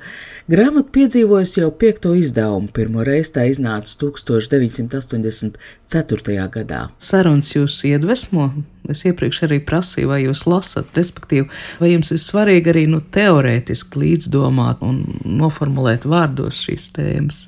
Grāmata 0.51 0.91
piedzīvojusi 0.91 1.61
jau 1.61 1.71
piekto 1.71 2.11
izdevumu, 2.19 2.67
pirmo 2.75 2.99
reizi 3.07 3.31
tā 3.37 3.47
iznāca 3.47 3.95
1984. 3.95 6.51
gadā. 6.51 6.91
Sarunas 6.97 7.53
jūs 7.53 7.83
iedvesmo? 7.87 8.51
Es 8.89 9.05
iepriekš 9.07 9.43
arī 9.47 9.59
prasīju, 9.63 10.07
vai 10.11 10.25
jūs 10.25 10.43
lasat, 10.51 10.85
respektīvi, 10.99 11.47
vai 11.79 11.89
jums 11.93 12.11
ir 12.11 12.17
svarīgi 12.17 12.67
arī 12.73 12.87
nu, 12.89 12.99
teorētiski 12.99 13.95
līdzdomāt 14.03 14.81
un 14.81 15.05
noformulēt 15.23 16.03
vārdos 16.03 16.59
šīs 16.67 16.91
tēmas 16.91 17.47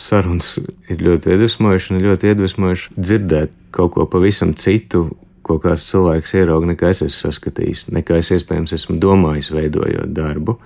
sarunas 0.00 0.58
ir 0.88 1.02
ļoti 1.02 1.34
iedvesmojošas 1.34 1.90
un 1.92 2.00
ļoti 2.00 2.26
iedvesmojoši 2.30 2.90
dzirdēt 2.96 3.50
kaut 3.74 3.92
ko 3.94 4.06
pavisam 4.08 4.54
citu, 4.54 5.10
ko 5.50 5.58
kāds 5.62 5.88
cilvēks 5.90 6.36
ierauga, 6.38 6.70
nekā 6.70 6.94
es 6.94 7.02
esmu 7.02 7.16
saskatījis, 7.18 7.88
nekā 7.94 8.20
es 8.22 8.30
iespējams 8.36 8.74
esmu 8.76 8.98
domājis, 9.02 9.52
veidojot 9.54 10.14
darbu. 10.16 10.56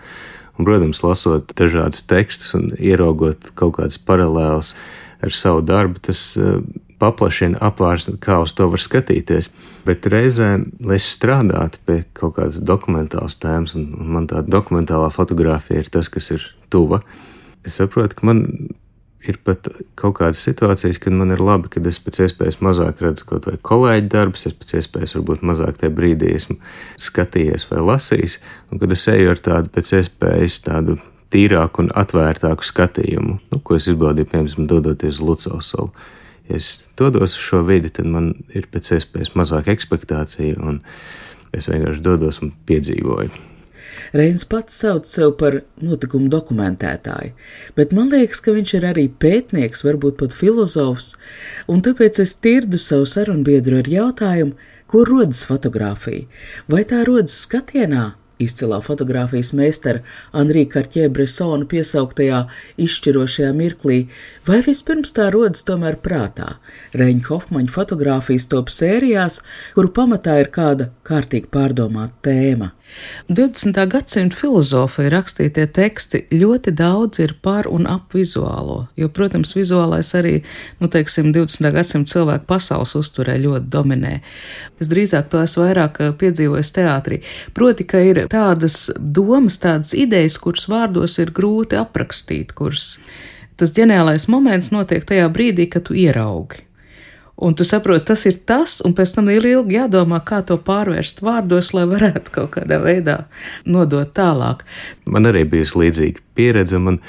Un, 0.54 0.66
protams, 0.66 1.00
lasot 1.02 1.50
dažādus 1.58 2.04
tekstus 2.06 2.52
un 2.54 2.68
ieraugot 2.78 3.50
kaut 3.58 3.78
kādas 3.80 3.98
paralēlas 3.98 4.74
ar 5.24 5.34
savu 5.34 5.64
darbu, 5.66 5.98
tas 6.04 6.20
uh, 6.38 6.60
paplašina 7.02 7.58
apvārsni, 7.64 8.16
kā 8.22 8.38
uz 8.44 8.54
to 8.56 8.68
var 8.70 8.82
skatīties. 8.82 9.50
Bet 9.88 10.06
reizē, 10.10 10.52
lai 10.84 11.00
es 11.00 11.08
strādātu 11.16 11.80
pie 11.88 11.98
kaut 12.16 12.36
kādas 12.38 12.60
dokumentālas 12.62 13.38
tēmas, 13.42 13.74
un 13.78 13.88
man 14.14 14.28
tā 14.30 14.44
dokumentālā 14.46 15.10
fotografija 15.14 15.82
ir 15.82 15.90
tas, 15.92 16.12
kas 16.12 16.30
ir 16.36 16.46
tuva, 16.72 17.02
es 17.66 17.80
saprotu, 17.80 18.20
ka 18.20 18.30
man 18.30 18.44
ir 19.28 19.38
pat 19.44 19.68
kaut 19.98 20.18
kādas 20.18 20.42
situācijas, 20.44 20.98
kad 21.00 21.14
man 21.16 21.32
ir 21.34 21.42
labi, 21.42 21.70
kad 21.72 21.86
es 21.88 21.98
pēc 22.02 22.20
iespējas 22.26 22.60
mazāk 22.64 23.00
redzu 23.04 23.26
kaut 23.28 23.48
vai 23.48 23.56
kolēģi 23.70 24.10
darbus, 24.12 24.46
es 24.50 24.56
pēc 24.60 24.76
iespējas 24.80 25.16
varbūt 25.18 25.44
mazāk 25.46 25.80
tajā 25.80 25.94
brīdī 25.94 26.34
esmu 26.36 26.58
skatījies 27.00 27.66
vai 27.70 27.84
lasījis, 27.92 28.38
un 28.70 28.82
kad 28.82 28.94
es 28.96 29.06
eju 29.12 29.32
ar 29.32 29.42
tādu 29.48 29.72
pēc 29.74 29.94
iespējas 30.00 30.60
tādu 30.66 30.98
tīrāku 31.34 31.84
un 31.84 31.90
atvērtāku 31.98 32.66
skatījumu, 32.66 33.38
nu, 33.50 33.62
ko 33.64 33.78
es 33.78 33.88
izbaudīju, 33.90 34.30
piemēram, 34.30 34.68
dodoties 34.70 35.18
uz 35.18 35.24
Lucausalu. 35.24 35.90
Ja 36.50 36.58
es 36.60 36.84
dodos 36.98 37.38
uz 37.38 37.40
šo 37.40 37.62
vidi, 37.64 37.88
tad 37.94 38.06
man 38.10 38.34
ir 38.52 38.68
pēc 38.70 38.92
iespējas 38.98 39.32
mazāk 39.38 39.72
ekspektācija, 39.72 40.60
un 40.60 40.82
es 41.56 41.70
vienkārši 41.70 42.04
dodos 42.04 42.42
un 42.44 42.52
piedzīvoju. 42.68 43.53
Reins 44.14 44.44
pats 44.48 44.76
sauc 44.80 45.08
sev 45.08 45.34
par 45.40 45.60
notikumu 45.82 46.30
dokumentētāju, 46.32 47.32
bet 47.78 47.94
man 47.96 48.10
liekas, 48.14 48.42
ka 48.44 48.56
viņš 48.56 48.74
ir 48.78 48.88
arī 48.90 49.06
pētnieks, 49.24 49.84
varbūt 49.86 50.18
pat 50.22 50.36
filozofs, 50.36 51.14
un 51.68 51.84
tāpēc 51.84 52.20
es 52.24 52.36
tirdu 52.36 52.80
savu 52.80 53.08
sarunbiedru 53.10 53.82
ar 53.82 53.90
jautājumu, 53.90 54.58
kur 54.90 55.08
rodas 55.10 55.46
fotografija, 55.48 56.28
vai 56.70 56.84
tā 56.88 57.00
rodas 57.08 57.40
skatienā, 57.46 58.12
izcilā 58.42 58.80
fotografijas 58.82 59.52
meistara 59.56 60.02
Anrija 60.34 60.70
Karķē 60.74 61.08
Bresona 61.14 61.66
piesauktajā 61.70 62.40
izšķirošajā 62.86 63.50
mirklī, 63.56 63.98
vai 64.48 64.60
vispirms 64.66 65.14
tā 65.16 65.30
rodas 65.34 65.66
tomēr 65.68 65.98
prātā. 66.04 66.56
Reņa 66.98 67.28
Hofmaņa 67.28 67.74
fotografijas 67.74 68.48
top 68.50 68.72
sērijās, 68.74 69.40
kuru 69.76 69.92
pamatā 69.98 70.38
ir 70.42 70.50
kāda 70.54 70.90
kārtīgi 71.06 71.50
pārdomāta 71.54 72.30
tēma. 72.30 72.72
20. 73.28 73.78
gadsimta 73.88 74.36
filozofija 74.36 75.10
rakstītie 75.14 75.64
teksti 75.72 76.24
ļoti 76.32 76.74
daudz 76.76 77.22
ir 77.24 77.34
par 77.42 77.68
un 77.70 77.86
ap 77.90 78.14
vizuālo, 78.14 78.86
jo, 79.00 79.08
protams, 79.08 79.54
vizuālais 79.56 80.10
arī, 80.18 80.34
nu, 80.80 80.90
teiksim, 80.92 81.32
20. 81.34 81.70
gadsimta 81.74 82.12
cilvēku 82.12 82.48
pasaules 82.50 82.94
uzturē 82.98 83.38
ļoti 83.40 83.70
dominē. 83.72 84.14
Es 84.80 84.90
drīzāk 84.92 85.30
to 85.32 85.40
esmu 85.44 85.64
vairāk 85.64 86.00
eh, 86.04 86.12
piedzīvojis 86.20 86.74
teātrī. 86.76 87.22
Proti, 87.56 87.88
ka 87.88 88.02
ir 88.04 88.24
tādas 88.32 88.90
domas, 88.98 89.58
tādas 89.62 89.94
idejas, 89.96 90.38
kuras 90.42 90.68
vārdos 90.70 91.18
ir 91.22 91.32
grūti 91.34 91.80
aprakstīt, 91.80 92.52
kuras 92.52 92.98
tas 93.56 93.72
ģeniālais 93.74 94.28
moments 94.28 94.72
notiek 94.74 95.04
tajā 95.06 95.28
brīdī, 95.32 95.68
kad 95.70 95.88
tu 95.88 95.96
ieraugi. 95.96 96.64
Un 97.36 97.54
tu 97.58 97.64
saproti, 97.66 98.04
tas 98.12 98.22
ir 98.30 98.36
tas, 98.46 98.76
un 98.86 98.92
pēc 98.94 99.16
tam 99.16 99.26
ir 99.32 99.42
ilgi 99.48 99.74
jādomā, 99.74 100.20
kā 100.22 100.38
to 100.46 100.54
pārvērst 100.62 101.18
vārdos, 101.26 101.72
lai 101.74 101.82
varētu 101.90 102.30
kaut 102.34 102.52
kādā 102.54 102.78
veidā 102.82 103.16
nodot 103.66 104.12
tālāk. 104.14 104.62
Man 105.10 105.26
arī 105.26 105.42
bijusi 105.50 105.80
līdzīga 105.82 106.22
pieredze. 106.38 106.78
Man 106.78 107.00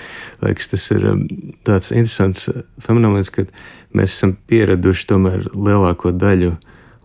liekas, 0.41 0.71
tas 0.73 0.87
ir 0.95 1.05
um, 1.11 1.21
tāds 1.67 1.93
interesants 1.93 2.49
uh, 2.49 2.63
fenomens, 2.81 3.29
ka 3.29 3.45
mēs 3.93 4.17
esam 4.17 4.33
pieraduši 4.49 5.07
tomēr 5.13 5.45
lielāko 5.53 6.15
daļu 6.15 6.55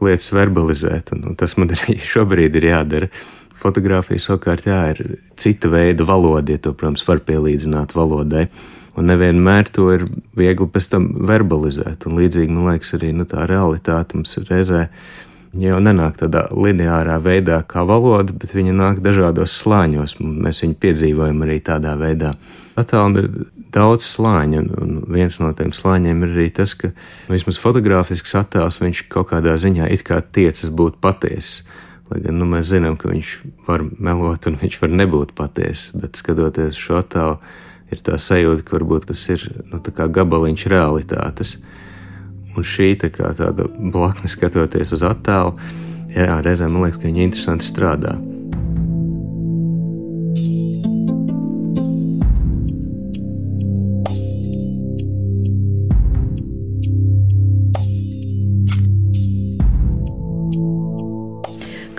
lietas 0.01 0.33
verbalizēt, 0.33 1.13
un, 1.13 1.29
un 1.29 1.37
tas 1.37 1.59
man 1.61 1.73
arī 1.77 1.99
šobrīd 2.01 2.57
ir 2.57 2.71
jādara. 2.73 3.13
Fotogrāfija 3.61 4.23
savukārt 4.25 4.65
jā, 4.65 4.81
ir 4.95 5.19
cita 5.37 5.69
veida 5.69 6.09
valoda, 6.09 6.57
ja 6.57 6.65
to, 6.65 6.73
protams, 6.73 7.05
var 7.05 7.21
pielīdzināt 7.29 7.93
valodai. 7.93 8.47
Un 8.99 9.07
nevienmēr 9.11 9.71
to 9.71 9.87
ir 9.95 10.07
viegli 10.37 10.67
pēc 10.71 10.91
tam 10.95 11.09
verbalizēt. 11.29 12.09
Un 12.09 12.19
līdzīgi, 12.19 12.55
man 12.55 12.73
liekas, 12.73 12.95
arī 12.99 13.13
nu, 13.15 13.27
tā 13.29 13.47
realitāte 13.49 14.19
mums 14.19 14.39
reizē 14.49 14.89
jau 15.59 15.79
nenāk 15.83 16.19
tādā 16.21 16.45
lineārā 16.55 17.17
veidā 17.23 17.61
kā 17.67 17.83
valoda, 17.87 18.35
bet 18.35 18.55
viņa 18.55 18.75
nāk 18.77 19.01
dažādos 19.03 19.55
slāņos. 19.63 20.19
Mēs 20.21 20.63
viņu 20.65 20.79
piedzīvojam 20.83 21.43
arī 21.47 21.59
tādā 21.67 21.97
veidā. 21.99 22.35
Attēlam 22.79 23.17
ir 23.19 23.31
daudz 23.75 24.07
slāņu, 24.07 24.63
un, 24.83 24.97
viens 25.11 25.39
no 25.43 25.53
tiem 25.57 25.73
slāņiem 25.75 26.25
ir 26.27 26.35
arī 26.35 26.49
tas, 26.55 26.75
ka 26.79 26.93
vismaz 27.31 27.59
fotografisks 27.63 28.35
attēls 28.39 28.81
viņš 28.83 29.05
kaut 29.13 29.31
kādā 29.33 29.57
ziņā 29.61 29.91
it 29.95 30.05
kā 30.07 30.21
tiecas 30.23 30.73
būt 30.75 30.99
patiesis. 31.03 31.65
Lai 32.11 32.19
gan 32.25 32.41
nu, 32.41 32.47
mēs 32.51 32.73
zinām, 32.73 32.97
ka 32.99 33.07
viņš 33.07 33.35
var 33.69 33.85
melot 34.03 34.49
un 34.51 34.57
viņš 34.59 34.81
var 34.83 34.95
nebūt 34.99 35.35
patiess, 35.39 35.93
bet 35.95 36.19
skatoties 36.19 36.79
šo 36.79 36.99
attēlu, 37.05 37.37
ir 37.91 38.03
tā 38.07 38.19
sajūta, 38.21 38.65
ka 38.67 38.79
varbūt 38.79 39.09
tas 39.11 39.23
ir 39.33 39.47
nu, 39.71 39.81
gabaliņš 39.83 40.67
realitātes. 40.73 41.57
Un 42.57 42.67
šī 42.67 42.93
tā 42.99 43.13
kā 43.15 43.31
tāda 43.39 43.69
blakne 43.71 44.29
skatoties 44.31 44.91
uz 44.97 45.05
attēlu, 45.07 45.55
jā, 46.11 46.41
reizēm 46.43 46.75
man 46.75 46.89
liekas, 46.89 46.99
ka 46.99 47.09
viņi 47.09 47.27
interesanti 47.29 47.69
strādā. 47.69 48.17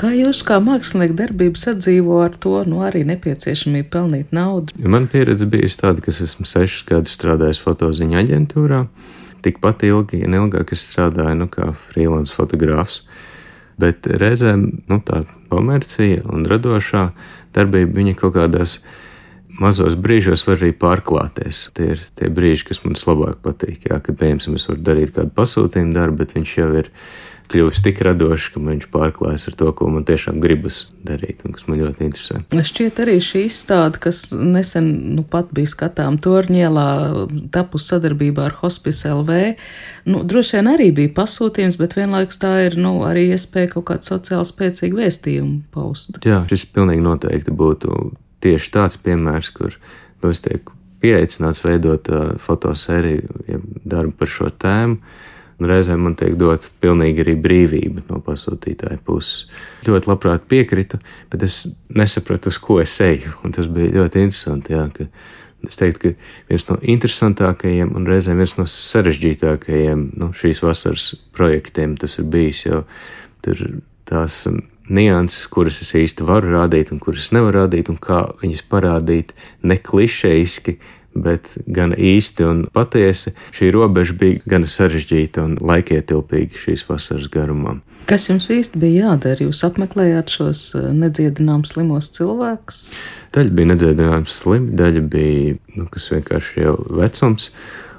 Kā 0.02 0.10
jūs 0.18 0.40
kā 0.42 0.56
mākslinieks 0.58 1.14
darbību 1.14 1.60
sadzīvo 1.62 2.16
ar 2.24 2.34
to, 2.42 2.56
nu 2.66 2.80
arī 2.82 3.04
nepieciešamību 3.06 3.90
pelnīt 3.94 4.32
naudu? 4.34 4.74
Man 4.82 5.06
pieredze 5.12 5.46
bijusi 5.46 5.78
tāda, 5.78 6.02
ka 6.02 6.10
esmu 6.10 6.48
sešus 6.50 6.88
gadus 6.88 7.14
strādājis 7.14 7.60
fotoziņa 7.62 8.24
aģentūrā. 8.24 8.80
Tikpat 9.46 9.86
ilgi, 9.86 10.24
ja 10.24 10.32
neilgāk 10.34 10.74
es 10.74 10.88
strādāju 10.90 11.44
nu, 11.44 11.48
kā 11.54 11.70
freelance 11.92 12.34
fotogrāfs. 12.34 13.04
Bet 13.78 14.10
reizēm 14.10 14.66
nu, 14.90 14.98
tā 15.06 15.22
komercija 15.54 16.26
un 16.34 16.50
radošā 16.50 17.12
darbība 17.54 18.00
viņa 18.00 18.18
kaut 18.24 18.40
kādās 18.40 18.80
mazos 19.62 19.98
brīžos 20.00 20.46
var 20.48 20.60
arī 20.60 20.72
pārklāties. 20.78 21.68
Tie 21.78 21.94
ir 21.96 22.06
tie 22.18 22.30
brīži, 22.34 22.68
kas 22.72 22.84
man 22.86 22.98
vislabāk 22.98 23.42
patīk. 23.46 23.90
Jā, 23.90 24.00
kad, 24.04 24.18
piemēram, 24.20 24.58
es 24.58 24.70
varu 24.70 24.86
darīt 24.86 25.18
kādu 25.18 25.34
pasūtījumu 25.38 25.98
darbu, 25.98 26.24
bet 26.24 26.34
viņš 26.38 26.56
jau 26.58 26.72
ir 26.82 26.90
kļuvis 27.52 27.82
tik 27.84 28.00
radošs, 28.06 28.48
ka 28.54 28.62
viņš 28.64 28.88
pārklājas 28.94 29.50
ar 29.50 29.56
to, 29.60 29.72
ko 29.76 29.90
man 29.92 30.06
tiešām 30.08 30.40
gribas 30.44 30.86
darīt 31.04 31.44
un 31.44 31.56
kas 31.56 31.68
man 31.68 31.82
ļoti 31.82 32.06
interesē. 32.08 32.40
Šķiet 32.72 33.02
arī 33.04 33.18
šī 33.24 33.44
izstāde, 33.50 34.00
kas 34.02 34.24
nesen 34.32 34.88
nu, 35.18 35.26
pat 35.28 35.52
bija 35.56 35.74
skatām 35.74 36.20
Torņielā, 36.24 36.88
tapus 37.52 37.90
sadarbībā 37.92 38.48
ar 38.48 38.58
Hospice 38.62 39.12
LV, 39.12 39.42
nu, 40.08 40.24
droši 40.28 40.60
vien 40.60 40.72
arī 40.72 40.90
bija 41.02 41.14
pasūtījums, 41.20 41.80
bet 41.82 41.98
vienlaikus 42.00 42.40
tā 42.42 42.56
ir 42.70 42.80
nu, 42.80 43.02
arī 43.08 43.28
iespēja 43.36 43.76
kaut 43.76 43.90
kādu 43.92 44.14
sociāli 44.14 44.48
spēcīgu 44.48 45.04
vēstījumu 45.04 45.62
paust. 45.76 46.22
Jā, 46.24 46.44
šis 46.48 46.70
pilnīgi 46.72 47.04
noteikti 47.04 47.52
būtu 47.52 48.04
tieši 48.44 48.72
tāds 48.74 49.00
piemērs, 49.02 49.52
kur 49.56 49.76
nu, 50.22 50.32
es 50.32 50.44
tiek 50.46 50.70
pieaicināts 51.02 51.64
veidot 51.66 52.10
uh, 52.14 52.34
fotosēriju, 52.42 53.44
ja 53.50 53.62
darbu 53.90 54.18
par 54.20 54.30
šo 54.30 54.52
tēmu 54.62 55.00
Un 55.62 55.70
reizēm 55.70 56.02
man 56.02 56.16
tiek 56.18 56.34
dota 56.42 56.72
pilnīgi 56.82 57.22
arī 57.22 57.36
brīvība 57.38 58.02
no 58.08 58.18
pasūtītāja 58.26 58.98
puses. 59.06 59.52
Ļoti 59.86 60.10
labprāt 60.10 60.48
piekritu, 60.50 60.98
bet 61.30 61.46
es 61.46 61.60
nesapratu, 61.94 62.50
uz 62.50 62.58
ko 62.58 62.80
es 62.82 62.96
eju. 63.06 63.36
Un 63.46 63.54
tas 63.54 63.70
bija 63.70 63.94
ļoti 64.00 64.24
interesanti. 64.26 64.74
Jā, 64.74 64.88
ka 64.96 65.06
es 65.70 65.78
teiktu, 65.78 66.02
ka 66.16 66.50
viens 66.50 66.66
no 66.66 66.80
interesantākajiem 66.96 67.94
un 67.94 68.10
reizēm 68.10 68.42
viens 68.42 68.56
no 68.58 68.66
sarežģītākajiem 68.74 70.08
nu, 70.18 70.32
šīs 70.34 70.64
vasaras 70.66 71.12
projektiem 71.38 71.94
tas 72.02 72.18
ir 72.18 72.26
bijis. 72.34 72.66
Jo 72.66 72.82
tur 73.46 73.62
tās 74.10 74.42
um, 74.50 74.64
nianses, 74.90 75.46
kuras 75.52 75.82
es 75.86 75.94
īsti 75.98 76.26
varu 76.28 76.56
rādīt 76.56 76.94
un 76.94 77.02
kuras 77.04 77.32
nevaru 77.36 77.64
rādīt, 77.64 77.92
un 77.92 78.00
kā 78.02 78.24
viņas 78.42 78.66
parādīt 78.72 79.36
neklišejiski 79.62 80.80
bet 81.14 81.56
gan 81.68 81.94
īsti 81.98 82.46
un 82.48 82.62
patiesi 82.74 83.34
šī 83.56 83.72
robeža 83.76 84.16
bija 84.20 84.42
gan 84.54 84.66
sarežģīta 84.70 85.44
un 85.44 85.58
laikietilpīga 85.60 86.62
šīs 86.64 86.86
vasaras 86.88 87.30
garumā. 87.32 87.78
Kas 88.10 88.30
jums 88.30 88.50
īsti 88.52 88.80
bija 88.82 89.12
jādara? 89.12 89.46
Jūs 89.46 89.62
apmeklējāt 89.68 90.34
šos 90.34 90.64
eh, 90.80 90.90
nedziedināmus 90.98 91.76
slimos 91.76 92.10
cilvēkus? 92.16 92.82
Daļa 93.36 93.56
bija 93.58 93.72
nedziedināms 93.74 94.36
slimi, 94.42 94.74
daļa 94.80 95.06
bija, 95.12 95.56
nu, 95.78 95.88
vienkārši 95.92 96.66
jau 96.66 96.76
vecums. 96.98 97.52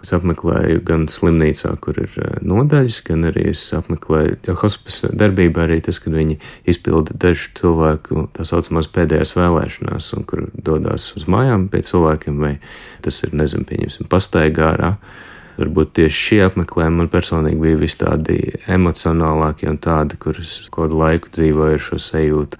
Es 0.03 0.11
apmeklēju 0.17 0.81
gan 0.83 1.05
slimnīcā, 1.11 1.77
kur 1.83 2.01
ir 2.03 2.15
eh, 2.19 2.38
nodaļas, 2.43 2.99
gan 3.07 3.29
arī 3.29 3.47
es 3.53 3.62
apmeklēju, 3.77 4.41
jo 4.49 4.57
hospice 4.59 5.12
darbībā 5.15 5.69
arī 5.69 5.79
tas, 5.87 6.01
kad 6.03 6.17
viņi 6.17 6.41
izpilda 6.69 7.15
dažu 7.23 7.53
cilvēku 7.61 8.27
tā 8.35 8.47
saucamās 8.49 8.91
pēdējās 8.91 9.37
vēlēšanās, 9.38 10.11
un 10.19 10.27
kur 10.27 10.49
dodas 10.59 11.07
uz 11.19 11.29
mājām 11.31 11.69
pie 11.71 11.85
cilvēkiem, 11.87 12.43
vai 12.43 12.57
tas 13.07 13.23
ir, 13.23 13.37
nezinu, 13.38 13.69
pieņemsim, 13.69 14.11
pastaigā 14.11 14.73
ārā. 14.73 14.97
Varbūt 15.61 15.95
tieši 16.01 16.19
šie 16.27 16.41
apmeklējumi 16.49 16.99
man 16.99 17.11
personīgi 17.12 17.61
bija 17.62 17.79
vis 17.79 17.99
tādi 18.01 18.38
emocionālākie 18.73 19.69
un 19.71 19.79
tādi, 19.85 20.19
kurus 20.19 20.62
kādu 20.73 20.99
laiku 20.99 21.31
dzīvoju 21.31 21.79
ar 21.79 21.85
šo 21.85 22.01
sajūtu. 22.03 22.59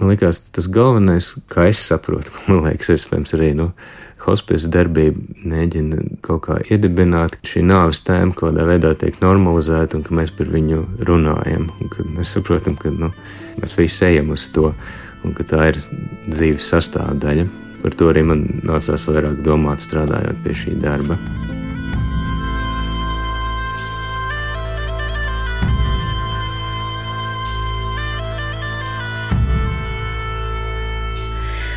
Man 0.00 0.10
liekas, 0.10 0.42
tas 0.52 0.66
galvenais, 0.68 1.30
kā 1.48 1.70
es 1.70 1.80
saprotu, 1.86 2.34
man 2.50 2.66
liekas, 2.68 2.92
iespējams 2.98 3.38
arī, 3.38 3.54
nu, 3.56 3.70
hospice 4.26 4.70
darbība 4.72 5.20
mēģina 5.44 6.02
kaut 6.24 6.44
kā 6.46 6.58
iedibināt, 6.64 7.38
ka 7.38 7.52
šī 7.54 7.64
nāves 7.68 8.02
tēma 8.06 8.34
kaut 8.34 8.52
kādā 8.52 8.66
veidā 8.68 8.92
tiek 9.00 9.18
normalizēta 9.22 9.98
un 9.98 10.04
ka 10.06 10.16
mēs 10.16 10.34
par 10.36 10.50
viņu 10.52 10.84
runājam. 11.08 11.70
Mēs 12.14 12.36
saprotam, 12.36 12.78
ka 12.80 12.92
nu, 12.94 13.12
mēs 13.60 13.76
visi 13.80 14.06
ejam 14.10 14.34
uz 14.34 14.48
to 14.54 14.72
un 15.24 15.36
ka 15.36 15.46
tā 15.48 15.70
ir 15.72 15.82
dzīves 16.28 16.70
sastāvdaļa. 16.74 17.48
Par 17.84 17.98
to 18.00 18.08
arī 18.12 18.24
man 18.24 18.46
nācās 18.64 19.08
vairāk 19.08 19.42
domāt, 19.44 19.84
strādājot 19.84 20.40
pie 20.44 20.56
šī 20.64 20.78
darba. 20.80 21.20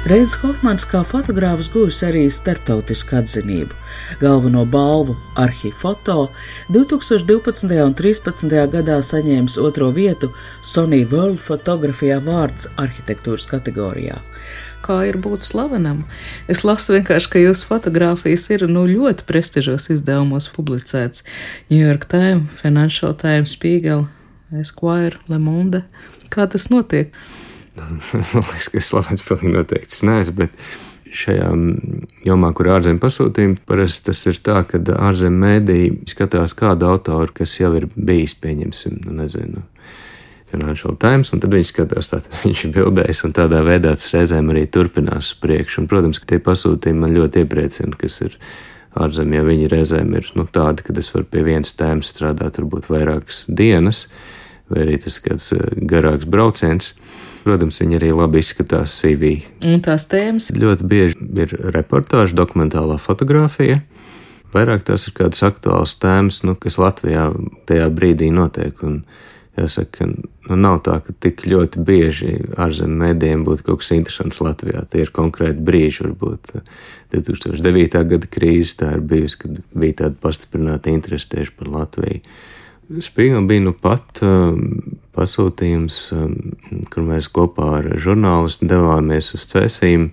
Reins 0.07 0.37
Hofmans 0.39 0.85
kā 0.87 1.01
fotogrāfs 1.03 1.67
guvis 1.67 1.97
arī 2.07 2.21
starptautisku 2.31 3.17
atzinību. 3.17 3.75
Galveno 4.21 4.61
balvu 4.63 5.17
Arhifoto 5.35 6.29
2012. 6.71 7.65
un 7.83 7.95
2013. 7.97 8.53
gadā 8.71 9.01
saņēmis 9.03 9.57
otro 9.59 9.89
vietu 9.91 10.29
Sony 10.63 11.01
World 11.11 11.41
fotografijā 11.43 12.21
vārds 12.23 12.69
arhitektūras 12.79 13.49
kategorijā 13.51 14.21
kā 14.85 15.01
ir 15.09 15.17
būt 15.19 15.43
slavenam. 15.43 16.05
Es 16.47 16.63
lasu 16.63 16.93
vienkārši, 16.95 17.31
ka 17.33 17.41
jūsu 17.41 17.67
fotografijas 17.67 18.45
ir 18.53 18.63
nu, 18.71 18.85
ļoti 18.87 19.25
prestižos 19.27 19.89
izdevumos 19.91 20.47
publicēts. 20.55 21.25
New 21.67 21.81
York 21.81 22.07
Times, 22.07 22.47
Financial 22.61 23.11
Times, 23.11 23.57
Spiegel, 23.59 24.05
Esquire, 24.55 25.19
Le 25.27 25.41
Monde. 25.43 25.83
Kā 26.31 26.47
tas 26.47 26.69
notiek? 26.71 27.11
Man 28.33 28.45
liekas, 28.51 28.69
ka 28.73 28.81
es 28.81 28.91
slavens 28.91 29.25
pilnīgi 29.25 29.55
noteikti 29.55 30.07
neesmu, 30.07 30.35
bet 30.43 31.15
šajā 31.17 31.47
jomā, 32.27 32.51
kur 32.55 32.69
ārzemju 32.75 33.01
pasūtījumi, 33.03 33.61
parasti 33.67 34.09
tas 34.09 34.23
ir 34.29 34.41
tā, 34.43 34.61
ka 34.67 34.81
ārzemju 34.97 35.43
mēdīji 35.43 35.95
skatās 36.11 36.55
kādu 36.57 36.89
autoru, 36.91 37.31
kas 37.41 37.55
jau 37.59 37.71
ir 37.79 37.87
bijis, 37.95 38.35
pieņemsim, 38.43 39.01
nu, 39.05 39.17
nezinu. 39.21 39.63
Financial 40.47 40.95
Times, 40.95 41.33
un 41.35 41.41
tad 41.43 41.51
viņi 41.51 41.67
skatās, 41.67 42.07
tātad 42.11 42.37
viņš 42.45 42.63
ir 42.67 42.73
bildējis, 42.77 43.25
un 43.27 43.35
tādā 43.35 43.59
veidā 43.67 43.91
tas 43.97 44.13
reizēm 44.15 44.53
arī 44.53 44.63
turpinās 44.71 45.33
uz 45.33 45.41
priekšu. 45.43 45.83
Un, 45.83 45.91
protams, 45.91 46.21
ka 46.23 46.29
tie 46.31 46.39
pasūtījumi 46.43 47.03
man 47.03 47.15
ļoti 47.17 47.43
iepriecina, 47.43 47.99
kas 47.99 48.21
ir 48.23 48.37
ārzemē, 48.97 49.41
ja 49.41 49.45
viņi 49.45 49.69
reizēm 49.71 50.15
ir 50.17 50.31
nu, 50.39 50.47
tādi, 50.47 50.85
ka 50.87 50.95
es 50.97 51.11
varu 51.13 51.27
pie 51.29 51.43
vienas 51.45 51.75
tēmas 51.77 52.13
strādāt 52.13 52.61
varbūt 52.61 52.87
vairākas 52.89 53.43
dienas, 53.51 54.05
vai 54.71 54.85
arī 54.85 54.97
tas 55.03 55.19
kāds 55.23 55.51
eh, 55.55 55.67
garāks 55.89 56.27
brauciens. 56.29 56.93
Protams, 57.47 57.77
viņi 57.79 57.95
arī 57.95 58.09
labi 58.11 58.41
izskatās 58.43 58.91
CV. 58.99 59.37
Un 59.63 59.79
tās 59.85 60.03
tēmas 60.11 60.49
ļoti 60.51 60.83
bieži 60.83 61.15
ir 61.39 61.53
reportāža, 61.71 62.35
dokumentālā 62.35 62.97
fotografija. 62.99 63.77
Vairāk 64.51 64.83
tās 64.87 65.07
ir 65.07 65.15
kādas 65.15 65.39
aktuālas 65.47 65.93
tēmas, 66.01 66.41
nu, 66.43 66.57
kas 66.59 66.75
Latvijā 66.81 67.29
tajā 67.69 67.87
brīdī 67.95 68.27
notiek. 68.35 68.83
Un, 68.83 68.97
jāsaka, 69.55 70.09
nu, 70.09 70.59
nav 70.59 70.81
tā, 70.83 70.97
ka 71.05 71.15
tik 71.23 71.45
ļoti 71.47 71.85
bieži 71.87 72.33
ārzemju 72.59 72.99
mēdījiem 73.05 73.47
būtu 73.47 73.69
kaut 73.69 73.81
kas 73.85 73.95
interesants 73.95 74.43
Latvijā. 74.43 74.83
Tie 74.91 75.05
ir 75.05 75.15
konkrēti 75.15 75.63
brīži, 75.71 76.03
varbūt 76.03 76.53
2009. 77.15 78.03
gada 78.11 78.31
krīze 78.35 78.75
tā 78.83 78.91
ir 78.97 79.07
bijusi, 79.07 79.39
kad 79.45 79.57
bija 79.71 80.01
tāda 80.03 80.19
pastiprināta 80.27 80.91
interese 80.91 81.31
tieši 81.31 81.55
par 81.55 81.71
Latviju. 81.79 82.21
Spīgam 83.07 83.47
bija 83.47 83.65
nu 83.65 83.73
pat 83.75 84.19
um, 84.23 84.99
pasūtījums, 85.17 86.01
um, 86.15 86.35
kur 86.93 87.07
mēs 87.07 87.31
kopā 87.33 87.71
ar 87.81 87.95
žurnālistu 88.01 88.69
devāmies 88.69 89.33
uz 89.37 89.47
cēsīm 89.49 90.11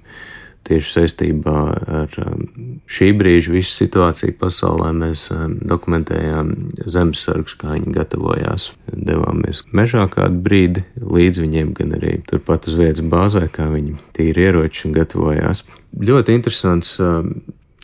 tieši 0.65 0.93
saistībā 0.95 1.59
ar 2.01 2.15
um, 2.23 2.47
šī 2.89 3.11
brīža 3.21 3.53
visu 3.53 3.75
situāciju 3.77 4.37
pasaulē. 4.41 4.95
Mēs 4.97 5.27
um, 5.35 5.59
dokumentējām 5.61 6.55
zemesargus, 6.89 7.59
kā 7.61 7.75
viņi 7.77 7.93
gatavojās. 7.99 8.71
Devāmies 8.89 9.65
mežā 9.77 10.07
kādu 10.13 10.41
brīdi 10.47 10.87
līdz 11.01 11.45
viņiem, 11.45 11.75
gan 11.77 11.97
arī 11.99 12.17
turpat 12.31 12.71
uz 12.71 12.81
vietas 12.81 13.05
bāzē, 13.05 13.47
kā 13.53 13.69
viņi 13.73 13.99
tīri 14.17 14.49
ieroči 14.49 14.89
un 14.89 14.97
gatavojās. 14.97 15.67
Ļoti 15.95 16.39
interesants 16.41 16.97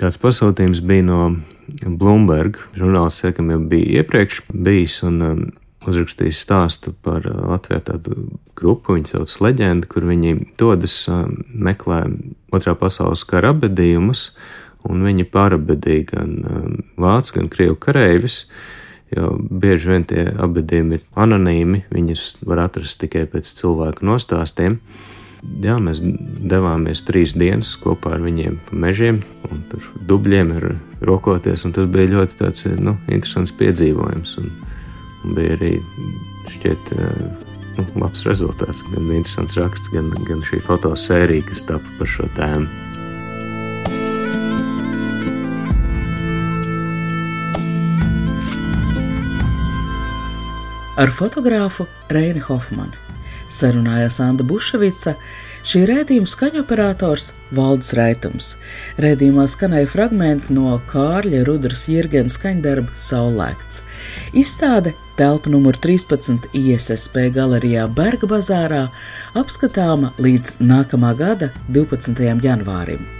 tāds 0.01 0.19
pasūtījums 0.21 0.81
bija 0.87 1.05
no 1.07 1.23
Bloomberg. 1.85 2.59
Žurnālists 2.79 3.25
Sekam 3.25 3.51
jau 3.53 3.61
bija 3.71 4.01
iepriekš 4.01 4.43
bijis 4.51 5.01
un 5.07 5.21
um, 5.23 5.43
uzrakstījis 5.89 6.41
stāstu 6.45 6.93
par 7.05 7.25
Latvijā 7.25 7.81
tādu 7.89 8.27
grupu, 8.59 8.97
viņi 8.99 9.15
sauc 9.15 9.37
leģendu, 9.47 9.89
kur 9.91 10.09
viņi 10.09 10.35
dodas 10.61 10.97
meklē 11.49 12.03
otrā 12.53 12.75
pasaules 12.79 13.25
kara 13.29 13.55
abadījumus, 13.55 14.31
un 14.89 15.05
viņi 15.05 15.29
pārabadīja 15.33 16.11
gan 16.13 16.37
vācu, 17.01 17.39
gan 17.39 17.49
krievu 17.53 17.79
kareivis. 17.81 18.45
Jo 19.11 19.33
bieži 19.41 19.91
vien 19.91 20.05
tie 20.07 20.29
abadījumi 20.39 21.01
ir 21.01 21.07
anonīmi, 21.19 21.81
viņus 21.91 22.45
var 22.47 22.69
atrast 22.69 23.01
tikai 23.03 23.25
pēc 23.33 23.49
cilvēku 23.59 24.07
nostāstiem. 24.07 24.79
Jā, 25.65 25.79
mēs 25.81 26.03
devāmies 26.05 27.01
trīs 27.09 27.33
dienas 27.33 27.73
kopā 27.81 28.13
ar 28.19 28.23
viņiem 28.23 28.59
pa 28.69 28.77
mežiem 28.85 29.23
un 29.49 29.63
tur 29.71 29.87
dubļiem 30.07 30.53
ar 30.59 30.67
rokoties, 31.09 31.65
un 31.65 31.73
tas 31.75 31.89
bija 31.91 32.13
ļoti 32.13 32.37
tāds, 32.39 32.67
nu, 32.79 32.99
interesants 33.09 33.55
piedzīvojums. 33.57 34.37
Un 34.45 34.53
bija 35.25 35.57
arī 35.59 35.73
šķiet 36.51 36.93
nu, 37.79 37.87
labs 38.03 38.25
rezultāts, 38.29 38.85
gan 38.89 39.09
bija 39.09 39.23
interesants 39.23 39.59
raksts, 39.59 39.93
gan, 39.95 40.13
gan 40.29 40.45
šī 40.47 40.63
fotosērija, 40.67 41.47
kas 41.51 41.67
tapa 41.69 41.99
par 41.99 42.11
šo 42.11 42.29
tēmu. 42.39 42.69
Ar 51.01 51.09
fotogrāfu 51.17 51.87
Reini 52.13 52.43
Hofmanu 52.45 52.99
sarunājās 53.51 54.21
Anna 54.23 54.45
Buševica, 54.47 55.15
šī 55.67 55.83
rēdījuma 55.91 56.31
skaņoperators 56.31 57.31
Valdis 57.57 57.93
Raitums. 57.99 58.55
Rēdījumā 59.03 59.47
skanēja 59.51 59.91
fragmenti 59.91 60.57
no 60.57 60.79
Kārļa 60.91 61.45
Rudras 61.49 61.87
Jirgena 61.91 62.33
skaņdarba 62.33 62.97
Saulēkts. 62.97 63.85
Izstāde 64.33 64.95
telpa 65.21 65.53
numur 65.53 65.77
13 65.77 66.51
ISSP 66.57 67.29
galerijā 67.37 67.87
Berga 67.93 68.31
bazārā 68.31 68.85
apskatāma 69.37 70.15
līdz 70.19 70.59
nākamā 70.65 71.15
gada 71.19 71.53
12. 71.69 72.29
janvārim. 72.45 73.20